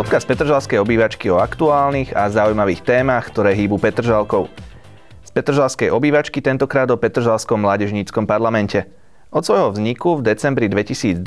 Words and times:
Podcast 0.00 0.24
Petržalskej 0.24 0.80
obývačky 0.80 1.28
o 1.28 1.36
aktuálnych 1.44 2.16
a 2.16 2.32
zaujímavých 2.32 2.80
témach, 2.88 3.28
ktoré 3.28 3.52
hýbu 3.52 3.76
Petržalkou. 3.76 4.48
Z 5.20 5.30
Petržalskej 5.36 5.92
obývačky 5.92 6.40
tentokrát 6.40 6.88
o 6.88 6.96
Petržalskom 6.96 7.60
mládežníckom 7.60 8.24
parlamente. 8.24 8.88
Od 9.28 9.44
svojho 9.44 9.76
vzniku 9.76 10.16
v 10.16 10.32
decembri 10.32 10.72
2020 10.72 11.20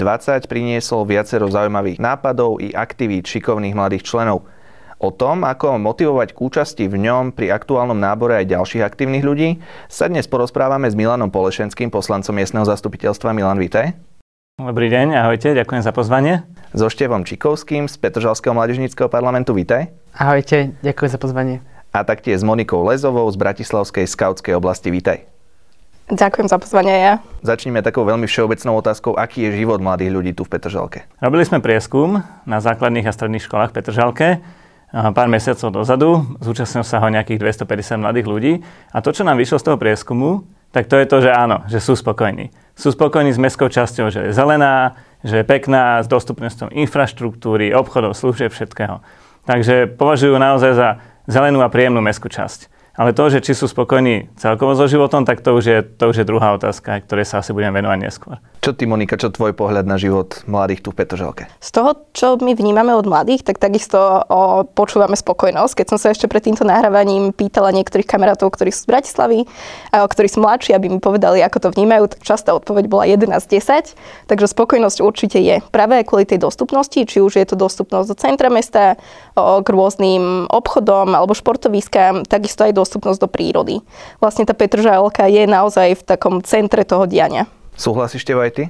priniesol 0.50 1.06
viacero 1.06 1.46
zaujímavých 1.54 2.02
nápadov 2.02 2.66
i 2.66 2.74
aktivít 2.74 3.30
šikovných 3.30 3.78
mladých 3.78 4.10
členov. 4.10 4.50
O 4.98 5.14
tom, 5.14 5.46
ako 5.46 5.78
motivovať 5.78 6.34
k 6.34 6.42
účasti 6.42 6.90
v 6.90 6.98
ňom 6.98 7.30
pri 7.30 7.54
aktuálnom 7.54 8.02
nábore 8.02 8.42
aj 8.42 8.58
ďalších 8.58 8.82
aktívnych 8.82 9.22
ľudí, 9.22 9.62
sa 9.86 10.10
dnes 10.10 10.26
porozprávame 10.26 10.90
s 10.90 10.98
Milanom 10.98 11.30
Polešenským, 11.30 11.94
poslancom 11.94 12.34
miestneho 12.34 12.66
zastupiteľstva. 12.66 13.38
Milan, 13.38 13.62
vítaj. 13.62 14.13
Dobrý 14.54 14.86
deň, 14.86 15.18
ahojte, 15.18 15.58
ďakujem 15.58 15.82
za 15.82 15.90
pozvanie 15.90 16.46
so 16.78 16.86
Števom 16.86 17.26
Čikovským 17.26 17.90
z 17.90 17.98
Petržalského 17.98 18.54
mládežníckého 18.54 19.10
parlamentu. 19.10 19.50
Vítaj. 19.58 19.90
Ahojte, 20.14 20.78
ďakujem 20.86 21.10
za 21.10 21.18
pozvanie. 21.18 21.66
A 21.90 22.06
taktiež 22.06 22.38
s 22.38 22.46
Monikou 22.46 22.86
Lezovou 22.86 23.26
z 23.34 23.38
Bratislavskej 23.42 24.06
skautskej 24.06 24.54
oblasti. 24.54 24.94
Vítaj. 24.94 25.26
Ďakujem 26.14 26.54
za 26.54 26.62
pozvanie 26.62 26.94
ja. 26.94 27.14
Začneme 27.42 27.82
takou 27.82 28.06
veľmi 28.06 28.30
všeobecnou 28.30 28.78
otázkou, 28.78 29.18
aký 29.18 29.50
je 29.50 29.66
život 29.66 29.82
mladých 29.82 30.14
ľudí 30.14 30.32
tu 30.38 30.46
v 30.46 30.54
Petržalke. 30.54 31.10
Robili 31.18 31.50
sme 31.50 31.58
prieskum 31.58 32.22
na 32.46 32.62
základných 32.62 33.10
a 33.10 33.16
stredných 33.18 33.50
školách 33.50 33.74
v 33.74 33.76
Petržalke 33.82 34.28
pár 34.94 35.34
mesiacov 35.34 35.74
dozadu. 35.74 36.30
Zúčastnilo 36.38 36.86
sa 36.86 37.02
ho 37.02 37.10
nejakých 37.10 37.42
250 37.66 38.06
mladých 38.06 38.30
ľudí. 38.30 38.54
A 38.94 39.02
to, 39.02 39.10
čo 39.10 39.26
nám 39.26 39.42
vyšlo 39.42 39.58
z 39.58 39.66
toho 39.66 39.82
prieskumu, 39.82 40.46
tak 40.74 40.90
to 40.90 40.98
je 40.98 41.06
to, 41.06 41.22
že 41.22 41.30
áno, 41.30 41.62
že 41.70 41.78
sú 41.78 41.94
spokojní. 41.94 42.50
Sú 42.74 42.90
spokojní 42.90 43.30
s 43.30 43.38
mestskou 43.38 43.70
časťou, 43.70 44.10
že 44.10 44.20
je 44.26 44.32
zelená, 44.34 44.98
že 45.22 45.40
je 45.40 45.46
pekná 45.46 46.02
s 46.02 46.10
dostupnosťou 46.10 46.74
infraštruktúry, 46.74 47.70
obchodov, 47.78 48.18
služieb, 48.18 48.50
všetkého. 48.50 49.06
Takže 49.46 49.94
považujú 49.94 50.34
naozaj 50.42 50.72
za 50.74 50.90
zelenú 51.30 51.62
a 51.62 51.70
príjemnú 51.70 52.02
mestskú 52.02 52.28
časť. 52.28 52.74
Ale 52.98 53.14
to, 53.14 53.30
že 53.30 53.46
či 53.46 53.54
sú 53.54 53.70
spokojní 53.70 54.34
celkovo 54.38 54.74
so 54.74 54.90
životom, 54.90 55.26
tak 55.30 55.46
to 55.46 55.54
už 55.54 55.66
je, 55.66 55.78
to 55.86 56.10
už 56.10 56.22
je 56.22 56.30
druhá 56.30 56.58
otázka, 56.58 57.06
ktorej 57.06 57.30
sa 57.30 57.46
asi 57.46 57.54
budem 57.54 57.74
venovať 57.74 58.00
neskôr. 58.02 58.42
Čo 58.64 58.72
ty, 58.72 58.88
Monika, 58.88 59.20
čo 59.20 59.28
tvoj 59.28 59.52
pohľad 59.52 59.84
na 59.84 60.00
život 60.00 60.40
mladých 60.48 60.88
tu 60.88 60.96
v 60.96 61.04
Petržalke? 61.04 61.52
Z 61.60 61.70
toho, 61.76 62.00
čo 62.16 62.40
my 62.40 62.56
vnímame 62.56 62.96
od 62.96 63.04
mladých, 63.04 63.44
tak 63.44 63.60
takisto 63.60 64.24
o, 64.24 64.64
počúvame 64.64 65.20
spokojnosť. 65.20 65.84
Keď 65.84 65.88
som 65.92 66.00
sa 66.00 66.16
ešte 66.16 66.32
pred 66.32 66.48
týmto 66.48 66.64
nahrávaním 66.64 67.36
pýtala 67.36 67.76
niektorých 67.76 68.08
kamarátov, 68.08 68.56
ktorí 68.56 68.72
sú 68.72 68.88
z 68.88 68.90
Bratislavy, 68.96 69.44
a 69.92 70.08
ktorí 70.08 70.32
sú 70.32 70.40
mladší, 70.40 70.80
aby 70.80 70.88
mi 70.88 71.04
povedali, 71.04 71.44
ako 71.44 71.60
to 71.60 71.70
vnímajú, 71.76 72.16
tak 72.16 72.24
častá 72.24 72.56
odpoveď 72.56 72.88
bola 72.88 73.04
11-10. 73.04 74.00
Takže 74.32 74.48
spokojnosť 74.48 74.98
určite 75.04 75.44
je 75.44 75.60
práve 75.68 76.00
kvôli 76.08 76.24
tej 76.24 76.40
dostupnosti, 76.40 77.04
či 77.04 77.20
už 77.20 77.36
je 77.36 77.44
to 77.44 77.60
dostupnosť 77.60 78.08
do 78.08 78.16
centra 78.16 78.48
mesta, 78.48 78.96
o, 79.36 79.60
k 79.60 79.68
rôznym 79.76 80.48
obchodom 80.48 81.12
alebo 81.12 81.36
športoviskám, 81.36 82.24
takisto 82.32 82.64
aj 82.64 82.80
dostupnosť 82.80 83.20
do 83.20 83.28
prírody. 83.28 83.84
Vlastne 84.24 84.48
tá 84.48 84.56
Petržalka 84.56 85.28
je 85.28 85.44
naozaj 85.52 86.00
v 86.00 86.04
takom 86.08 86.40
centre 86.40 86.88
toho 86.88 87.04
diania. 87.04 87.44
Súhlasíš 87.76 88.24
aj 88.26 88.52
ty? 88.54 88.64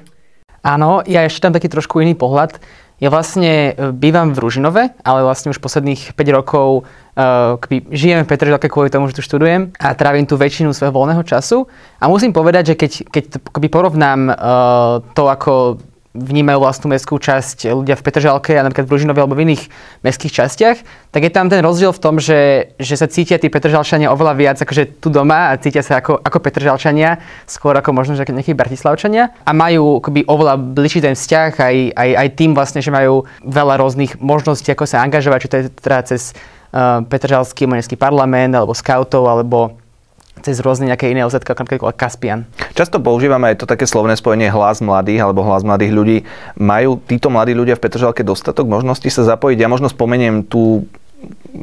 Áno, 0.64 1.04
ja 1.04 1.28
ešte 1.28 1.44
tam 1.44 1.54
taký 1.54 1.68
trošku 1.68 2.00
iný 2.00 2.16
pohľad. 2.16 2.56
Ja 3.04 3.12
vlastne 3.12 3.76
e, 3.76 3.92
bývam 3.92 4.32
v 4.32 4.40
Ružinove, 4.40 4.96
ale 5.04 5.20
vlastne 5.28 5.52
už 5.52 5.60
posledných 5.60 6.16
5 6.16 6.38
rokov 6.40 6.88
uh, 7.20 7.60
žijem 7.92 8.24
v 8.24 8.30
Petržalke 8.32 8.72
kvôli 8.72 8.88
tomu, 8.88 9.12
že 9.12 9.20
tu 9.20 9.26
študujem 9.26 9.76
a 9.76 9.92
trávim 9.92 10.24
tu 10.24 10.40
väčšinu 10.40 10.72
svojho 10.72 10.96
voľného 10.96 11.20
času. 11.28 11.68
A 12.00 12.08
musím 12.08 12.32
povedať, 12.32 12.72
že 12.72 12.76
keď, 12.80 12.92
keď 13.12 13.24
porovnám 13.68 14.32
uh, 14.32 14.36
to, 15.12 15.28
ako 15.28 15.84
vnímajú 16.14 16.62
vlastnú 16.62 16.94
mestskú 16.94 17.18
časť 17.18 17.74
ľudia 17.74 17.98
v 17.98 18.06
Petržalke 18.06 18.54
a 18.54 18.62
napríklad 18.62 18.86
v 18.86 18.94
Ružinove 18.94 19.18
alebo 19.18 19.34
v 19.34 19.50
iných 19.50 19.66
mestských 20.06 20.34
častiach, 20.34 20.78
tak 21.10 21.22
je 21.26 21.32
tam 21.34 21.50
ten 21.50 21.66
rozdiel 21.66 21.90
v 21.90 22.02
tom, 22.02 22.22
že, 22.22 22.74
že 22.78 22.94
sa 22.94 23.10
cítia 23.10 23.42
tí 23.42 23.50
Petržalčania 23.50 24.14
oveľa 24.14 24.34
viac 24.38 24.58
akože 24.62 25.02
tu 25.02 25.10
doma 25.10 25.50
a 25.50 25.58
cítia 25.58 25.82
sa 25.82 26.06
ako, 26.06 26.22
ako 26.22 26.38
Petržalčania, 26.38 27.18
skôr 27.50 27.74
ako 27.74 27.98
možno 27.98 28.14
že 28.14 28.30
nejakí 28.30 28.54
Bratislavčania. 28.54 29.34
A 29.42 29.52
majú 29.58 29.98
akoby 29.98 30.30
oveľa 30.30 30.62
bližší 30.62 31.02
ten 31.02 31.18
vzťah 31.18 31.52
aj, 31.58 31.76
aj, 31.98 32.10
aj 32.14 32.28
tým 32.38 32.54
vlastne, 32.54 32.86
že 32.86 32.94
majú 32.94 33.26
veľa 33.42 33.82
rôznych 33.82 34.22
možností, 34.22 34.70
ako 34.70 34.86
sa 34.86 35.02
angažovať, 35.02 35.40
či 35.42 35.50
to 35.50 35.58
je 35.58 35.64
teda 35.82 36.00
cez 36.06 36.38
uh, 36.78 37.02
Petržalský 37.10 37.66
mestský 37.66 37.98
parlament 37.98 38.54
alebo 38.54 38.78
scoutov 38.78 39.26
alebo 39.26 39.83
cez 40.42 40.60
rôzne 40.60 40.90
nejaké 40.90 41.14
iné 41.14 41.24
OZ, 41.24 41.40
ako 41.40 41.64
napríklad 41.68 41.94
Caspian. 41.96 42.50
Často 42.74 42.98
používame 42.98 43.54
aj 43.54 43.64
to 43.64 43.70
také 43.70 43.86
slovné 43.86 44.18
spojenie 44.18 44.50
hlas 44.50 44.82
mladých 44.82 45.24
alebo 45.24 45.46
hlas 45.46 45.62
mladých 45.62 45.92
ľudí. 45.94 46.18
Majú 46.58 47.00
títo 47.06 47.30
mladí 47.30 47.54
ľudia 47.54 47.78
v 47.78 47.84
Petržalke 47.86 48.26
dostatok 48.26 48.66
možností 48.66 49.08
sa 49.14 49.24
zapojiť? 49.24 49.58
Ja 49.62 49.70
možno 49.70 49.88
spomeniem 49.88 50.44
tú 50.44 50.90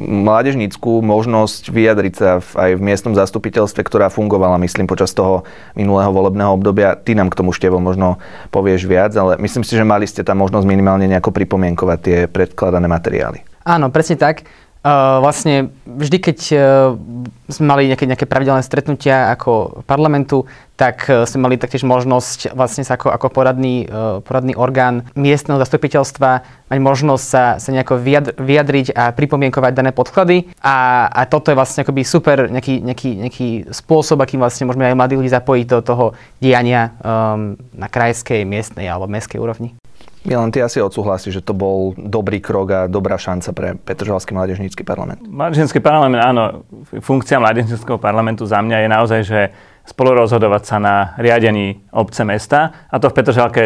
mládežníckú 0.01 1.03
možnosť 1.03 1.69
vyjadriť 1.69 2.13
sa 2.15 2.29
v, 2.41 2.49
aj 2.57 2.71
v 2.79 2.81
miestnom 2.81 3.13
zastupiteľstve, 3.13 3.81
ktorá 3.85 4.09
fungovala, 4.09 4.57
myslím, 4.63 4.89
počas 4.89 5.13
toho 5.13 5.45
minulého 5.77 6.09
volebného 6.09 6.55
obdobia. 6.55 6.97
Ty 6.97 7.19
nám 7.19 7.29
k 7.29 7.37
tomu, 7.37 7.53
Števo, 7.53 7.77
možno 7.77 8.17
povieš 8.49 8.87
viac, 8.87 9.13
ale 9.13 9.37
myslím 9.37 9.61
si, 9.61 9.77
že 9.77 9.85
mali 9.85 10.07
ste 10.09 10.25
tam 10.25 10.41
možnosť 10.41 10.65
minimálne 10.65 11.05
nejako 11.05 11.29
pripomienkovať 11.35 11.97
tie 12.01 12.17
predkladané 12.25 12.87
materiály. 12.89 13.45
Áno, 13.67 13.93
presne 13.93 14.17
tak. 14.17 14.47
Uh, 14.81 15.21
vlastne 15.21 15.69
vždy, 15.85 16.17
keď 16.17 16.37
uh, 16.57 16.61
sme 17.53 17.65
mali 17.69 17.85
nejaké, 17.85 18.09
nejaké 18.09 18.25
pravidelné 18.25 18.65
stretnutia 18.65 19.29
ako 19.29 19.85
parlamentu, 19.85 20.49
tak 20.73 21.05
uh, 21.05 21.29
sme 21.29 21.45
mali 21.45 21.61
taktiež 21.61 21.85
možnosť 21.85 22.57
vlastne 22.57 22.81
sa 22.81 22.97
ako, 22.97 23.13
ako 23.13 23.29
poradný, 23.29 23.85
uh, 23.85 24.25
poradný 24.25 24.57
orgán 24.57 25.05
miestneho 25.13 25.61
zastupiteľstva 25.61 26.41
mať 26.73 26.79
možnosť 26.81 27.25
sa, 27.29 27.43
sa 27.61 27.69
nejako 27.69 28.01
vyjadriť 28.41 28.97
a 28.97 29.13
pripomienkovať 29.13 29.71
dané 29.77 29.93
podklady. 29.93 30.49
A, 30.65 31.05
a 31.13 31.29
toto 31.29 31.53
je 31.53 31.59
vlastne 31.61 31.85
akoby 31.85 32.01
super 32.01 32.49
nejaký, 32.49 32.81
nejaký, 32.81 33.09
nejaký 33.21 33.47
spôsob, 33.69 34.17
akým 34.17 34.41
vlastne 34.41 34.65
môžeme 34.65 34.89
aj 34.89 34.97
mladí 34.97 35.13
ľudí 35.13 35.29
zapojiť 35.29 35.65
do 35.69 35.79
toho 35.85 36.05
diania 36.41 36.97
um, 37.05 37.53
na 37.77 37.85
krajskej, 37.85 38.49
miestnej 38.49 38.89
alebo 38.89 39.05
mestskej 39.11 39.37
úrovni. 39.37 39.77
Milan, 40.21 40.53
ty 40.53 40.61
asi 40.61 40.77
odsúhlasíš, 40.77 41.41
že 41.41 41.45
to 41.45 41.57
bol 41.57 41.97
dobrý 41.97 42.37
krok 42.37 42.67
a 42.69 42.79
dobrá 42.85 43.17
šanca 43.17 43.49
pre 43.57 43.69
Petržalský 43.73 44.37
mládežnícky 44.37 44.85
parlament. 44.85 45.25
Mládežnícky 45.25 45.81
parlament, 45.81 46.21
áno. 46.21 46.61
Funkcia 47.01 47.41
mládežníckého 47.41 47.97
parlamentu 47.97 48.45
za 48.45 48.61
mňa 48.61 48.85
je 48.85 48.89
naozaj, 48.89 49.21
že 49.25 49.39
spolurozhodovať 49.89 50.61
sa 50.61 50.77
na 50.77 50.95
riadení 51.17 51.81
obce 51.89 52.21
mesta 52.21 52.85
a 52.85 53.01
to 53.01 53.09
v 53.09 53.17
Petržalke 53.17 53.63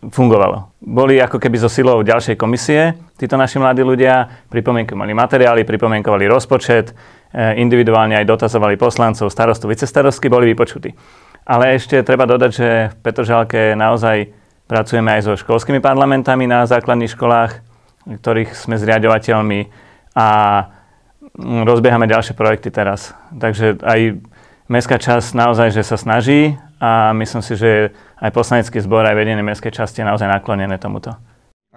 fungovalo. 0.00 0.72
Boli 0.80 1.20
ako 1.20 1.36
keby 1.36 1.60
so 1.60 1.68
silou 1.68 2.00
ďalšej 2.00 2.40
komisie, 2.40 2.96
títo 3.20 3.36
naši 3.36 3.60
mladí 3.60 3.84
ľudia, 3.84 4.48
pripomienkovali 4.48 5.12
materiály, 5.12 5.68
pripomienkovali 5.68 6.24
rozpočet, 6.24 6.92
e, 7.32 7.60
individuálne 7.60 8.16
aj 8.16 8.28
dotazovali 8.28 8.80
poslancov, 8.80 9.28
starostu, 9.28 9.68
vicestarostky, 9.68 10.32
boli 10.32 10.56
vypočutí. 10.56 10.92
Ale 11.44 11.76
ešte 11.76 12.00
treba 12.00 12.24
dodať, 12.24 12.50
že 12.50 12.68
v 12.92 12.96
Petržalke 13.04 13.76
naozaj 13.76 14.45
Pracujeme 14.66 15.14
aj 15.14 15.22
so 15.22 15.32
školskými 15.38 15.78
parlamentami 15.78 16.50
na 16.50 16.66
základných 16.66 17.14
školách, 17.14 17.62
ktorých 18.18 18.50
sme 18.54 18.74
zriadovateľmi 18.74 19.70
a 20.18 20.28
mm, 21.38 21.62
rozbiehame 21.62 22.10
ďalšie 22.10 22.34
projekty 22.34 22.74
teraz. 22.74 23.14
Takže 23.30 23.78
aj 23.82 24.18
mestská 24.66 24.98
časť 24.98 25.38
naozaj, 25.38 25.70
že 25.70 25.86
sa 25.86 25.94
snaží 25.94 26.58
a 26.82 27.14
myslím 27.14 27.42
si, 27.46 27.54
že 27.54 27.94
aj 28.18 28.34
poslanecký 28.34 28.82
zbor, 28.82 29.06
aj 29.06 29.14
vedenie 29.14 29.42
mestskej 29.46 29.70
časti 29.70 30.02
je 30.02 30.08
naozaj 30.10 30.26
naklonené 30.26 30.82
tomuto. 30.82 31.14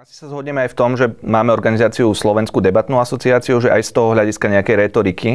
Asi 0.00 0.16
sa 0.16 0.32
zhodneme 0.32 0.64
aj 0.64 0.72
v 0.72 0.78
tom, 0.80 0.96
že 0.96 1.12
máme 1.20 1.52
organizáciu 1.52 2.08
Slovenskú 2.16 2.64
debatnú 2.64 2.98
asociáciu, 2.98 3.60
že 3.60 3.68
aj 3.68 3.84
z 3.84 3.90
toho 3.92 4.16
hľadiska 4.16 4.48
nejakej 4.48 4.76
retoriky 4.88 5.30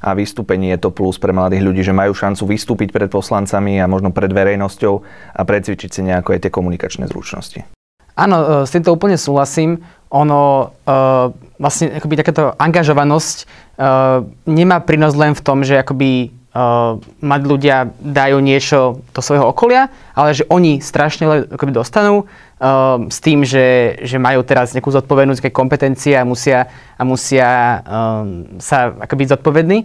a 0.00 0.16
vystúpení 0.16 0.72
je 0.76 0.88
to 0.88 0.90
plus 0.90 1.20
pre 1.20 1.30
mladých 1.36 1.62
ľudí, 1.64 1.82
že 1.84 1.92
majú 1.92 2.16
šancu 2.16 2.48
vystúpiť 2.48 2.88
pred 2.90 3.12
poslancami 3.12 3.76
a 3.78 3.86
možno 3.86 4.10
pred 4.10 4.32
verejnosťou 4.32 4.94
a 5.36 5.40
precvičiť 5.44 5.90
si 5.92 6.00
nejako 6.00 6.34
aj 6.34 6.40
tie 6.48 6.52
komunikačné 6.52 7.04
zručnosti. 7.06 7.62
Áno, 8.16 8.36
e, 8.36 8.44
s 8.66 8.72
týmto 8.72 8.92
úplne 8.92 9.20
súhlasím. 9.20 9.80
Ono, 10.10 10.74
uh, 10.90 11.30
vlastne 11.62 11.94
akoby 11.94 12.18
takáto 12.18 12.50
angažovanosť 12.58 13.46
uh, 13.78 14.26
nemá 14.42 14.82
prínos 14.82 15.14
len 15.14 15.38
v 15.38 15.44
tom, 15.46 15.62
že 15.62 15.78
akoby 15.78 16.34
uh, 16.54 16.98
mať 17.22 17.40
ľudia 17.46 17.76
dajú 17.98 18.38
niečo 18.42 19.02
do 19.14 19.20
svojho 19.22 19.50
okolia, 19.50 19.90
ale 20.14 20.34
že 20.34 20.46
oni 20.50 20.82
strašne 20.82 21.50
akoby 21.50 21.72
dostanú 21.74 22.24
um, 22.24 23.06
s 23.10 23.18
tým, 23.22 23.46
že, 23.46 23.98
že 24.02 24.16
majú 24.18 24.42
teraz 24.42 24.74
nejakú 24.74 24.90
zodpovednosť, 24.90 25.38
nejaké 25.40 25.54
kompetencie 25.54 26.14
a 26.18 26.26
musia, 26.26 26.66
a 26.98 27.02
musia 27.06 27.48
um, 27.86 28.58
sa 28.58 28.94
ako 28.94 29.14
byť 29.14 29.28
zodpovední, 29.38 29.78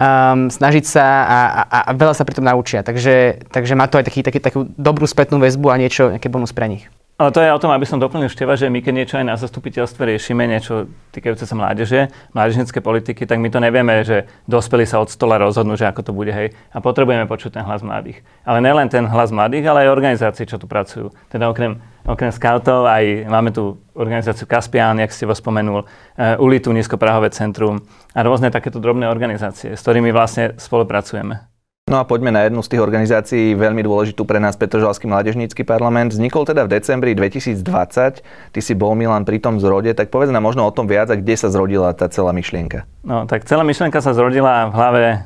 um, 0.00 0.50
snažiť 0.50 0.84
sa 0.84 1.04
a, 1.24 1.38
a, 1.62 1.78
a 1.88 1.90
veľa 1.94 2.14
sa 2.14 2.26
pri 2.26 2.34
tom 2.36 2.46
naučia. 2.46 2.82
Takže, 2.82 3.46
takže 3.50 3.78
má 3.78 3.86
to 3.86 3.98
aj 4.02 4.06
taký, 4.10 4.20
taký, 4.26 4.38
takú 4.42 4.66
dobrú 4.74 5.06
spätnú 5.06 5.38
väzbu 5.38 5.70
a 5.70 5.80
niečo, 5.80 6.10
nejaký 6.10 6.28
bonus 6.30 6.54
pre 6.54 6.66
nich. 6.66 6.86
Ale 7.14 7.30
to 7.30 7.38
je 7.38 7.54
o 7.54 7.62
tom, 7.62 7.70
aby 7.70 7.86
som 7.86 8.02
doplnil 8.02 8.26
Števa, 8.26 8.58
že 8.58 8.66
my 8.66 8.82
keď 8.82 8.90
niečo 8.90 9.16
aj 9.22 9.26
na 9.30 9.38
zastupiteľstve 9.38 10.02
riešime, 10.02 10.50
niečo 10.50 10.90
týkajúce 11.14 11.46
sa 11.46 11.54
mládeže, 11.54 12.10
mládežnické 12.34 12.82
politiky, 12.82 13.22
tak 13.22 13.38
my 13.38 13.54
to 13.54 13.62
nevieme, 13.62 14.02
že 14.02 14.26
dospelí 14.50 14.82
sa 14.82 14.98
od 14.98 15.14
stola 15.14 15.38
rozhodnú, 15.38 15.78
že 15.78 15.86
ako 15.86 16.10
to 16.10 16.10
bude, 16.10 16.34
hej. 16.34 16.50
A 16.74 16.82
potrebujeme 16.82 17.30
počuť 17.30 17.54
ten 17.54 17.62
hlas 17.62 17.86
mladých. 17.86 18.26
Ale 18.42 18.58
nielen 18.58 18.90
ten 18.90 19.06
hlas 19.06 19.30
mladých, 19.30 19.62
ale 19.62 19.86
aj 19.86 19.94
organizácií, 19.94 20.42
čo 20.42 20.58
tu 20.58 20.66
pracujú. 20.66 21.14
Teda 21.30 21.46
okrem, 21.46 21.78
okrem 22.02 22.34
scoutov 22.34 22.90
aj 22.90 23.30
máme 23.30 23.54
tu 23.54 23.78
organizáciu 23.94 24.50
Kaspián, 24.50 24.98
jak 24.98 25.14
ste 25.14 25.30
ho 25.30 25.38
spomenul, 25.38 25.86
uh, 25.86 26.42
Ulitu, 26.42 26.74
Nízkoprahové 26.74 27.30
centrum 27.30 27.78
a 28.10 28.26
rôzne 28.26 28.50
takéto 28.50 28.82
drobné 28.82 29.06
organizácie, 29.06 29.78
s 29.78 29.86
ktorými 29.86 30.10
vlastne 30.10 30.58
spolupracujeme. 30.58 31.53
No 31.84 32.00
a 32.00 32.08
poďme 32.08 32.32
na 32.32 32.48
jednu 32.48 32.64
z 32.64 32.72
tých 32.72 32.80
organizácií, 32.80 33.52
veľmi 33.52 33.84
dôležitú 33.84 34.24
pre 34.24 34.40
nás, 34.40 34.56
Petržalský 34.56 35.04
mládežnícky 35.04 35.68
parlament. 35.68 36.16
Vznikol 36.16 36.48
teda 36.48 36.64
v 36.64 36.80
decembri 36.80 37.12
2020. 37.12 38.24
Ty 38.24 38.60
si 38.64 38.72
bol 38.72 38.96
Milan 38.96 39.28
pri 39.28 39.36
tom 39.36 39.60
zrode, 39.60 39.92
tak 39.92 40.08
povedz 40.08 40.32
nám 40.32 40.48
možno 40.48 40.64
o 40.64 40.72
tom 40.72 40.88
viac 40.88 41.12
a 41.12 41.20
kde 41.20 41.36
sa 41.36 41.52
zrodila 41.52 41.92
tá 41.92 42.08
celá 42.08 42.32
myšlienka. 42.32 42.88
No 43.04 43.28
tak 43.28 43.44
celá 43.44 43.68
myšlienka 43.68 44.00
sa 44.00 44.16
zrodila 44.16 44.72
v 44.72 44.74
hlave 44.80 45.04
e, 45.12 45.16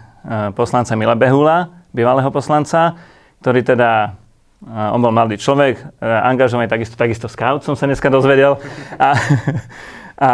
poslanca 0.59 0.99
Mila 0.99 1.15
Behula, 1.15 1.71
bývalého 1.95 2.27
poslanca, 2.35 2.99
ktorý 3.39 3.63
teda 3.63 4.19
e, 4.59 4.67
on 4.67 4.99
bol 4.99 5.15
mladý 5.15 5.39
človek, 5.39 5.79
e, 5.79 5.85
angažovaný 6.11 6.67
takisto, 6.67 6.99
takisto 6.99 7.31
scout, 7.31 7.63
som 7.63 7.79
sa 7.79 7.87
dneska 7.87 8.11
dozvedel. 8.11 8.59
A, 8.99 9.15
a 10.27 10.31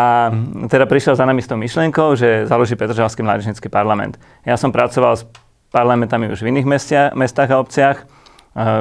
teda 0.72 0.88
prišiel 0.88 1.20
za 1.20 1.28
nami 1.28 1.44
s 1.44 1.52
tou 1.52 1.60
myšlienkou, 1.60 2.16
že 2.16 2.48
založí 2.48 2.80
Petržalský 2.80 3.20
mládežnícky 3.20 3.68
parlament. 3.68 4.16
Ja 4.48 4.56
som 4.56 4.72
pracoval 4.72 5.20
s 5.20 5.28
parlamentami 5.74 6.30
už 6.30 6.46
v 6.46 6.54
iných 6.54 6.70
mestia, 6.70 7.02
mestách 7.18 7.50
a 7.50 7.58
obciach. 7.58 8.06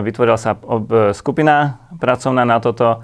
Vytvorila 0.05 0.37
sa 0.37 0.53
skupina 1.17 1.81
pracovná 1.97 2.45
na 2.45 2.61
toto. 2.61 3.01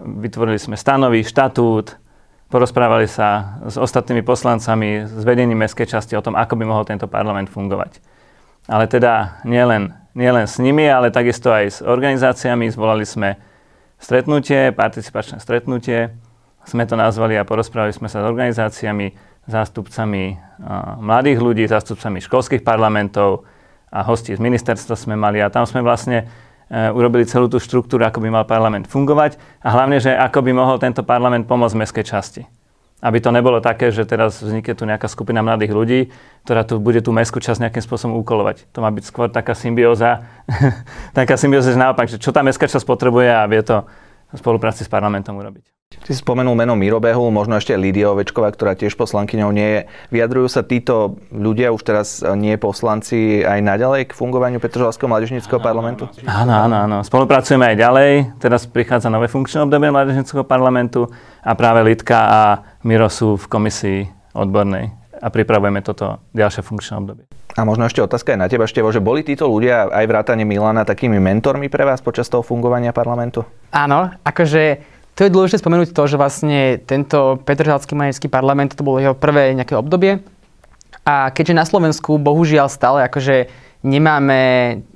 Vytvorili 0.00 0.56
sme 0.56 0.80
stanový 0.80 1.20
štatút, 1.20 2.00
porozprávali 2.48 3.04
sa 3.04 3.60
s 3.68 3.76
ostatnými 3.76 4.24
poslancami, 4.24 5.04
s 5.04 5.20
vedením 5.20 5.60
mestskej 5.60 5.84
časti 5.84 6.16
o 6.16 6.24
tom, 6.24 6.32
ako 6.32 6.56
by 6.56 6.64
mohol 6.64 6.88
tento 6.88 7.04
parlament 7.04 7.52
fungovať. 7.52 8.00
Ale 8.64 8.88
teda 8.88 9.44
nielen, 9.44 9.92
nielen 10.16 10.48
s 10.48 10.56
nimi, 10.56 10.88
ale 10.88 11.12
takisto 11.12 11.52
aj 11.52 11.64
s 11.68 11.78
organizáciami. 11.84 12.72
Zvolali 12.72 13.04
sme 13.04 13.36
stretnutie, 14.00 14.72
participačné 14.72 15.36
stretnutie. 15.44 16.16
Sme 16.64 16.88
to 16.88 16.96
nazvali 16.96 17.36
a 17.36 17.44
porozprávali 17.44 17.92
sme 17.92 18.08
sa 18.08 18.24
s 18.24 18.28
organizáciami, 18.28 19.12
zástupcami 19.48 20.36
mladých 21.00 21.38
ľudí, 21.40 21.64
zástupcami 21.64 22.20
školských 22.20 22.60
parlamentov 22.60 23.48
a 23.88 24.04
hostí 24.04 24.36
z 24.36 24.40
ministerstva 24.42 24.94
sme 24.94 25.16
mali 25.16 25.40
a 25.40 25.48
tam 25.48 25.64
sme 25.64 25.80
vlastne 25.80 26.28
e, 26.68 26.92
urobili 26.92 27.24
celú 27.24 27.48
tú 27.48 27.56
štruktúru, 27.56 28.04
ako 28.04 28.20
by 28.20 28.28
mal 28.28 28.44
parlament 28.44 28.84
fungovať 28.84 29.40
a 29.64 29.68
hlavne, 29.72 29.96
že 29.96 30.12
ako 30.12 30.44
by 30.44 30.52
mohol 30.52 30.76
tento 30.76 31.00
parlament 31.00 31.48
pomôcť 31.48 31.78
mestskej 31.78 32.04
časti. 32.04 32.42
Aby 32.98 33.22
to 33.22 33.30
nebolo 33.30 33.62
také, 33.62 33.94
že 33.94 34.02
teraz 34.02 34.42
vznikne 34.42 34.74
tu 34.74 34.82
nejaká 34.82 35.06
skupina 35.06 35.38
mladých 35.38 35.72
ľudí, 35.72 36.00
ktorá 36.42 36.66
tu 36.66 36.82
bude 36.82 36.98
tú 36.98 37.14
mestskú 37.14 37.38
časť 37.38 37.62
nejakým 37.62 37.80
spôsobom 37.86 38.18
úkolovať. 38.20 38.66
To 38.74 38.82
má 38.82 38.90
byť 38.90 39.04
skôr 39.06 39.30
taká 39.30 39.54
symbióza, 39.54 40.26
taká 41.18 41.38
symbióza, 41.38 41.72
že 41.72 41.80
naopak, 41.80 42.10
že 42.10 42.18
čo 42.18 42.34
tá 42.34 42.42
mestská 42.42 42.66
časť 42.66 42.84
potrebuje 42.84 43.30
a 43.30 43.46
vie 43.46 43.62
to 43.62 43.86
v 44.28 44.36
spolupráci 44.36 44.84
s 44.84 44.90
parlamentom 44.90 45.38
urobiť. 45.38 45.77
Ty 46.08 46.16
si 46.16 46.24
spomenul 46.24 46.56
meno 46.56 46.72
Miro 46.72 47.04
Behul, 47.04 47.28
možno 47.28 47.60
ešte 47.60 47.76
Lídia 47.76 48.08
Ovečková, 48.08 48.48
ktorá 48.48 48.72
tiež 48.72 48.96
poslankyňou 48.96 49.52
nie 49.52 49.68
je. 49.68 49.80
Vyjadrujú 50.08 50.48
sa 50.48 50.64
títo 50.64 51.20
ľudia, 51.28 51.68
už 51.68 51.84
teraz 51.84 52.24
nie 52.32 52.56
poslanci, 52.56 53.44
aj 53.44 53.60
naďalej 53.60 54.08
k 54.08 54.16
fungovaniu 54.16 54.56
Petržalského 54.56 55.04
mládežnického 55.04 55.60
parlamentu? 55.60 56.08
Áno, 56.24 56.64
áno, 56.64 56.76
áno. 56.88 56.96
Spolupracujeme 57.04 57.72
aj 57.72 57.76
ďalej. 57.76 58.12
Teraz 58.40 58.64
prichádza 58.64 59.12
nové 59.12 59.28
funkčné 59.28 59.68
obdobie 59.68 59.92
mládežnického 59.92 60.48
parlamentu 60.48 61.12
a 61.44 61.52
práve 61.52 61.84
Lidka 61.84 62.20
a 62.24 62.40
Miro 62.88 63.12
sú 63.12 63.36
v 63.36 63.44
komisii 63.44 64.00
odbornej 64.32 64.88
a 65.20 65.28
pripravujeme 65.28 65.84
toto 65.84 66.24
ďalšie 66.32 66.64
funkčné 66.64 67.04
obdobie. 67.04 67.24
A 67.52 67.68
možno 67.68 67.84
ešte 67.84 68.00
otázka 68.00 68.32
aj 68.32 68.40
na 68.40 68.48
teba, 68.48 68.64
Števo, 68.64 68.88
že 68.88 69.04
boli 69.04 69.26
títo 69.26 69.44
ľudia 69.44 69.92
aj 69.92 70.04
vrátane 70.08 70.48
Milana 70.48 70.88
takými 70.88 71.20
mentormi 71.20 71.68
pre 71.68 71.84
vás 71.84 72.00
počas 72.00 72.32
toho 72.32 72.40
fungovania 72.40 72.96
parlamentu? 72.96 73.44
Áno, 73.76 74.14
akože 74.24 74.96
to 75.18 75.26
je 75.26 75.34
dôležité 75.34 75.58
spomenúť 75.58 75.90
to, 75.90 76.02
že 76.06 76.14
vlastne 76.14 76.78
tento 76.86 77.42
Petržalský 77.42 77.98
majecký 77.98 78.30
parlament, 78.30 78.78
to 78.78 78.86
bolo 78.86 79.02
jeho 79.02 79.18
prvé 79.18 79.50
nejaké 79.50 79.74
obdobie. 79.74 80.22
A 81.02 81.34
keďže 81.34 81.58
na 81.58 81.66
Slovensku 81.66 82.22
bohužiaľ 82.22 82.70
stále 82.70 83.02
akože 83.02 83.50
nemáme 83.82 84.38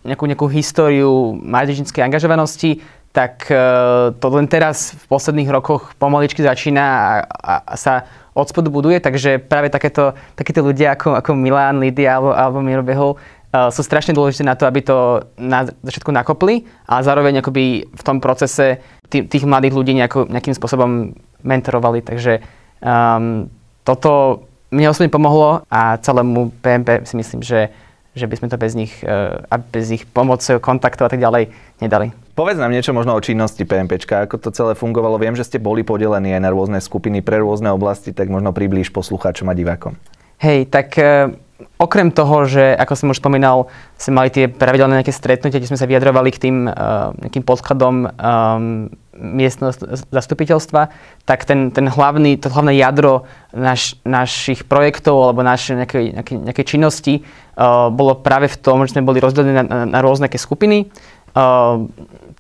nejakú, 0.07 0.31
nejakú 0.31 0.47
históriu 0.47 1.35
mládežníckej 1.43 2.07
angažovanosti, 2.07 2.87
tak 3.11 3.51
uh, 3.51 4.15
to 4.15 4.27
len 4.31 4.47
teraz 4.47 4.95
v 4.95 5.05
posledných 5.11 5.51
rokoch 5.51 5.91
pomaličky 5.99 6.39
začína 6.39 6.85
a, 6.87 7.05
a, 7.27 7.55
a 7.67 7.75
sa 7.75 8.07
od 8.33 8.47
spodu 8.47 8.73
buduje, 8.73 9.03
takže 9.03 9.43
práve 9.43 9.69
takéto, 9.69 10.17
takéto 10.39 10.65
ľudia 10.65 10.97
ako, 10.97 11.19
ako 11.19 11.31
Milan, 11.37 11.83
Lidia 11.83 12.17
alebo, 12.17 12.31
alebo 12.33 12.59
Miro 12.65 12.81
Behol 12.87 13.19
sú 13.53 13.85
strašne 13.85 14.17
dôležité 14.17 14.49
na 14.49 14.57
to, 14.57 14.65
aby 14.65 14.81
to 14.81 15.29
na 15.37 15.69
začiatku 15.69 16.09
nakopli 16.09 16.65
a 16.89 17.05
zároveň 17.05 17.45
akoby 17.45 17.85
v 17.85 18.03
tom 18.03 18.17
procese 18.17 18.81
tých, 19.13 19.29
tých 19.29 19.45
mladých 19.45 19.77
ľudí 19.77 19.93
nejako, 19.93 20.25
nejakým 20.33 20.57
spôsobom 20.57 21.13
mentorovali. 21.45 22.01
Takže 22.01 22.41
um, 22.81 23.53
toto 23.85 24.43
mne 24.73 24.89
osobne 24.89 25.13
pomohlo 25.13 25.69
a 25.69 26.01
celému 26.01 26.49
PMP 26.65 27.05
si 27.05 27.13
myslím, 27.21 27.45
že, 27.45 27.69
že 28.17 28.25
by 28.25 28.41
sme 28.41 28.49
to 28.49 28.57
bez 28.57 28.73
nich 28.73 29.05
uh, 29.05 29.45
a 29.53 29.61
bez 29.61 29.93
ich 29.93 30.09
pomoci, 30.09 30.57
kontaktov 30.57 31.07
a 31.07 31.13
tak 31.13 31.21
ďalej 31.21 31.53
nedali. 31.85 32.09
Povedz 32.33 32.57
nám 32.57 32.73
niečo 32.73 32.97
možno 32.97 33.13
o 33.13 33.21
činnosti 33.21 33.69
PMPčka, 33.69 34.25
ako 34.25 34.41
to 34.41 34.49
celé 34.57 34.73
fungovalo. 34.73 35.21
Viem, 35.21 35.37
že 35.37 35.45
ste 35.45 35.61
boli 35.61 35.85
podelení 35.85 36.33
aj 36.33 36.41
na 36.41 36.49
rôzne 36.49 36.81
skupiny 36.81 37.21
pre 37.21 37.45
rôzne 37.45 37.69
oblasti, 37.69 38.17
tak 38.17 38.33
možno 38.33 38.57
priblíž 38.57 38.97
poslucháčom 38.97 39.53
a 39.53 39.55
divákom. 39.55 40.01
Hej, 40.41 40.73
tak 40.73 40.97
uh, 40.97 41.37
okrem 41.79 42.11
toho, 42.15 42.47
že 42.47 42.75
ako 42.77 42.95
som 42.95 43.11
už 43.13 43.21
spomínal, 43.21 43.71
sme 43.99 44.23
mali 44.23 44.31
tie 44.31 44.47
pravidelné 44.47 45.01
nejaké 45.01 45.15
stretnutia, 45.15 45.59
kde 45.59 45.71
sme 45.71 45.81
sa 45.81 45.89
vyjadrovali 45.89 46.31
k 46.33 46.43
tým 46.49 46.57
uh, 46.67 47.15
nejakým 47.23 47.45
podkladom 47.45 48.09
um, 48.09 48.91
miestneho 49.13 49.71
zastupiteľstva, 50.09 50.89
tak 51.29 51.45
ten, 51.45 51.71
ten 51.71 51.87
hlavný, 51.87 52.41
to 52.41 52.49
hlavné 52.49 52.81
jadro 52.81 53.29
naš, 53.53 54.01
našich 54.03 54.65
projektov 54.65 55.21
alebo 55.21 55.45
našej 55.45 55.85
nejakej, 55.85 56.05
nejakej, 56.17 56.37
nejakej 56.49 56.67
činnosti 56.67 57.15
uh, 57.21 57.93
bolo 57.93 58.19
práve 58.19 58.49
v 58.49 58.61
tom, 58.61 58.83
že 58.89 58.97
sme 58.97 59.07
boli 59.07 59.21
rozdelení 59.21 59.53
na, 59.53 59.65
na, 59.65 59.79
na 59.87 60.01
rôzne 60.01 60.27
skupiny. 60.33 60.89
Uh, 61.37 61.87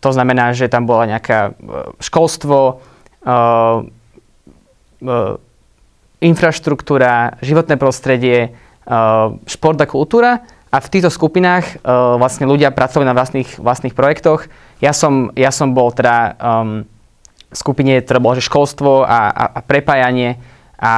to 0.03 0.11
znamená, 0.11 0.51
že 0.57 0.67
tam 0.67 0.85
bola 0.85 1.07
nejaká 1.07 1.55
školstvo, 2.03 2.83
uh, 3.23 3.87
uh, 5.03 5.35
infraštruktúra, 6.23 7.37
životné 7.43 7.75
prostredie, 7.75 8.55
šport 9.46 9.79
a 9.79 9.87
kultúra. 9.87 10.43
A 10.73 10.81
v 10.81 10.88
týchto 10.88 11.12
skupinách 11.12 11.84
uh, 11.84 12.17
vlastne 12.17 12.49
ľudia 12.49 12.73
pracovali 12.73 13.05
na 13.05 13.12
vlastných, 13.12 13.61
vlastných 13.61 13.93
projektoch 13.93 14.49
ja 14.82 14.90
som, 14.90 15.31
ja 15.38 15.55
som 15.55 15.70
bol 15.70 15.94
teda 15.94 16.34
um, 16.43 16.82
v 17.52 17.55
skupine, 17.55 18.02
ktorá 18.02 18.19
bola 18.19 18.34
že 18.34 18.50
školstvo 18.50 19.06
a, 19.06 19.31
a, 19.31 19.44
a 19.55 19.61
prepájanie 19.62 20.43
a, 20.74 20.94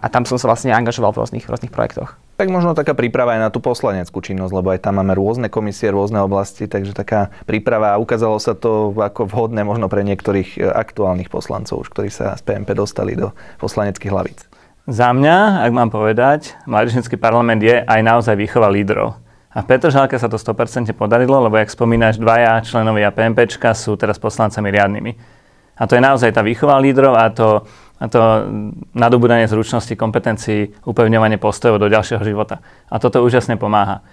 a 0.00 0.06
tam 0.08 0.24
som 0.24 0.40
sa 0.40 0.48
vlastne 0.48 0.72
angažoval 0.72 1.12
v 1.12 1.20
rôznych, 1.20 1.44
rôznych 1.44 1.68
projektoch. 1.68 2.16
Tak 2.40 2.48
možno 2.48 2.72
taká 2.72 2.96
príprava 2.96 3.36
aj 3.36 3.40
na 3.48 3.50
tú 3.52 3.60
poslaneckú 3.60 4.20
činnosť, 4.24 4.52
lebo 4.52 4.72
aj 4.72 4.88
tam 4.88 5.00
máme 5.00 5.12
rôzne 5.12 5.52
komisie, 5.52 5.92
rôzne 5.92 6.20
oblasti, 6.24 6.64
takže 6.64 6.96
taká 6.96 7.28
príprava 7.44 7.96
a 7.96 8.00
ukázalo 8.00 8.40
sa 8.40 8.56
to 8.56 8.92
ako 8.96 9.28
vhodné 9.28 9.64
možno 9.64 9.88
pre 9.88 10.04
niektorých 10.04 10.60
e, 10.60 10.68
aktuálnych 10.68 11.32
poslancov, 11.32 11.84
už 11.84 11.88
ktorí 11.92 12.08
sa 12.12 12.36
z 12.36 12.44
PMP 12.44 12.76
dostali 12.76 13.16
do 13.16 13.32
poslaneckých 13.60 14.12
hlavíc. 14.12 14.40
Za 14.86 15.10
mňa, 15.10 15.66
ak 15.66 15.72
mám 15.74 15.90
povedať, 15.90 16.54
Mládežnický 16.62 17.18
parlament 17.18 17.58
je 17.58 17.74
aj 17.74 18.00
naozaj 18.06 18.38
výchova 18.38 18.70
lídrov. 18.70 19.18
A 19.50 19.66
v 19.66 19.74
Petržalke 19.74 20.14
sa 20.14 20.30
to 20.30 20.38
100% 20.38 20.86
podarilo, 20.94 21.42
lebo 21.42 21.58
jak 21.58 21.74
spomínaš, 21.74 22.22
dvaja 22.22 22.62
členovia 22.62 23.10
PMPčka 23.10 23.74
sú 23.74 23.98
teraz 23.98 24.22
poslancami 24.22 24.70
riadnymi. 24.70 25.12
A 25.74 25.90
to 25.90 25.98
je 25.98 26.06
naozaj 26.06 26.30
tá 26.30 26.46
výchova 26.46 26.78
lídrov 26.78 27.18
a 27.18 27.26
to, 27.34 27.66
a 27.98 28.06
to 28.06 28.22
nadobudanie 28.94 29.50
zručnosti, 29.50 29.90
kompetencií, 29.98 30.70
upevňovanie 30.86 31.42
postojov 31.42 31.82
do 31.82 31.90
ďalšieho 31.90 32.22
života. 32.22 32.62
A 32.86 33.02
toto 33.02 33.26
úžasne 33.26 33.58
pomáha. 33.58 34.06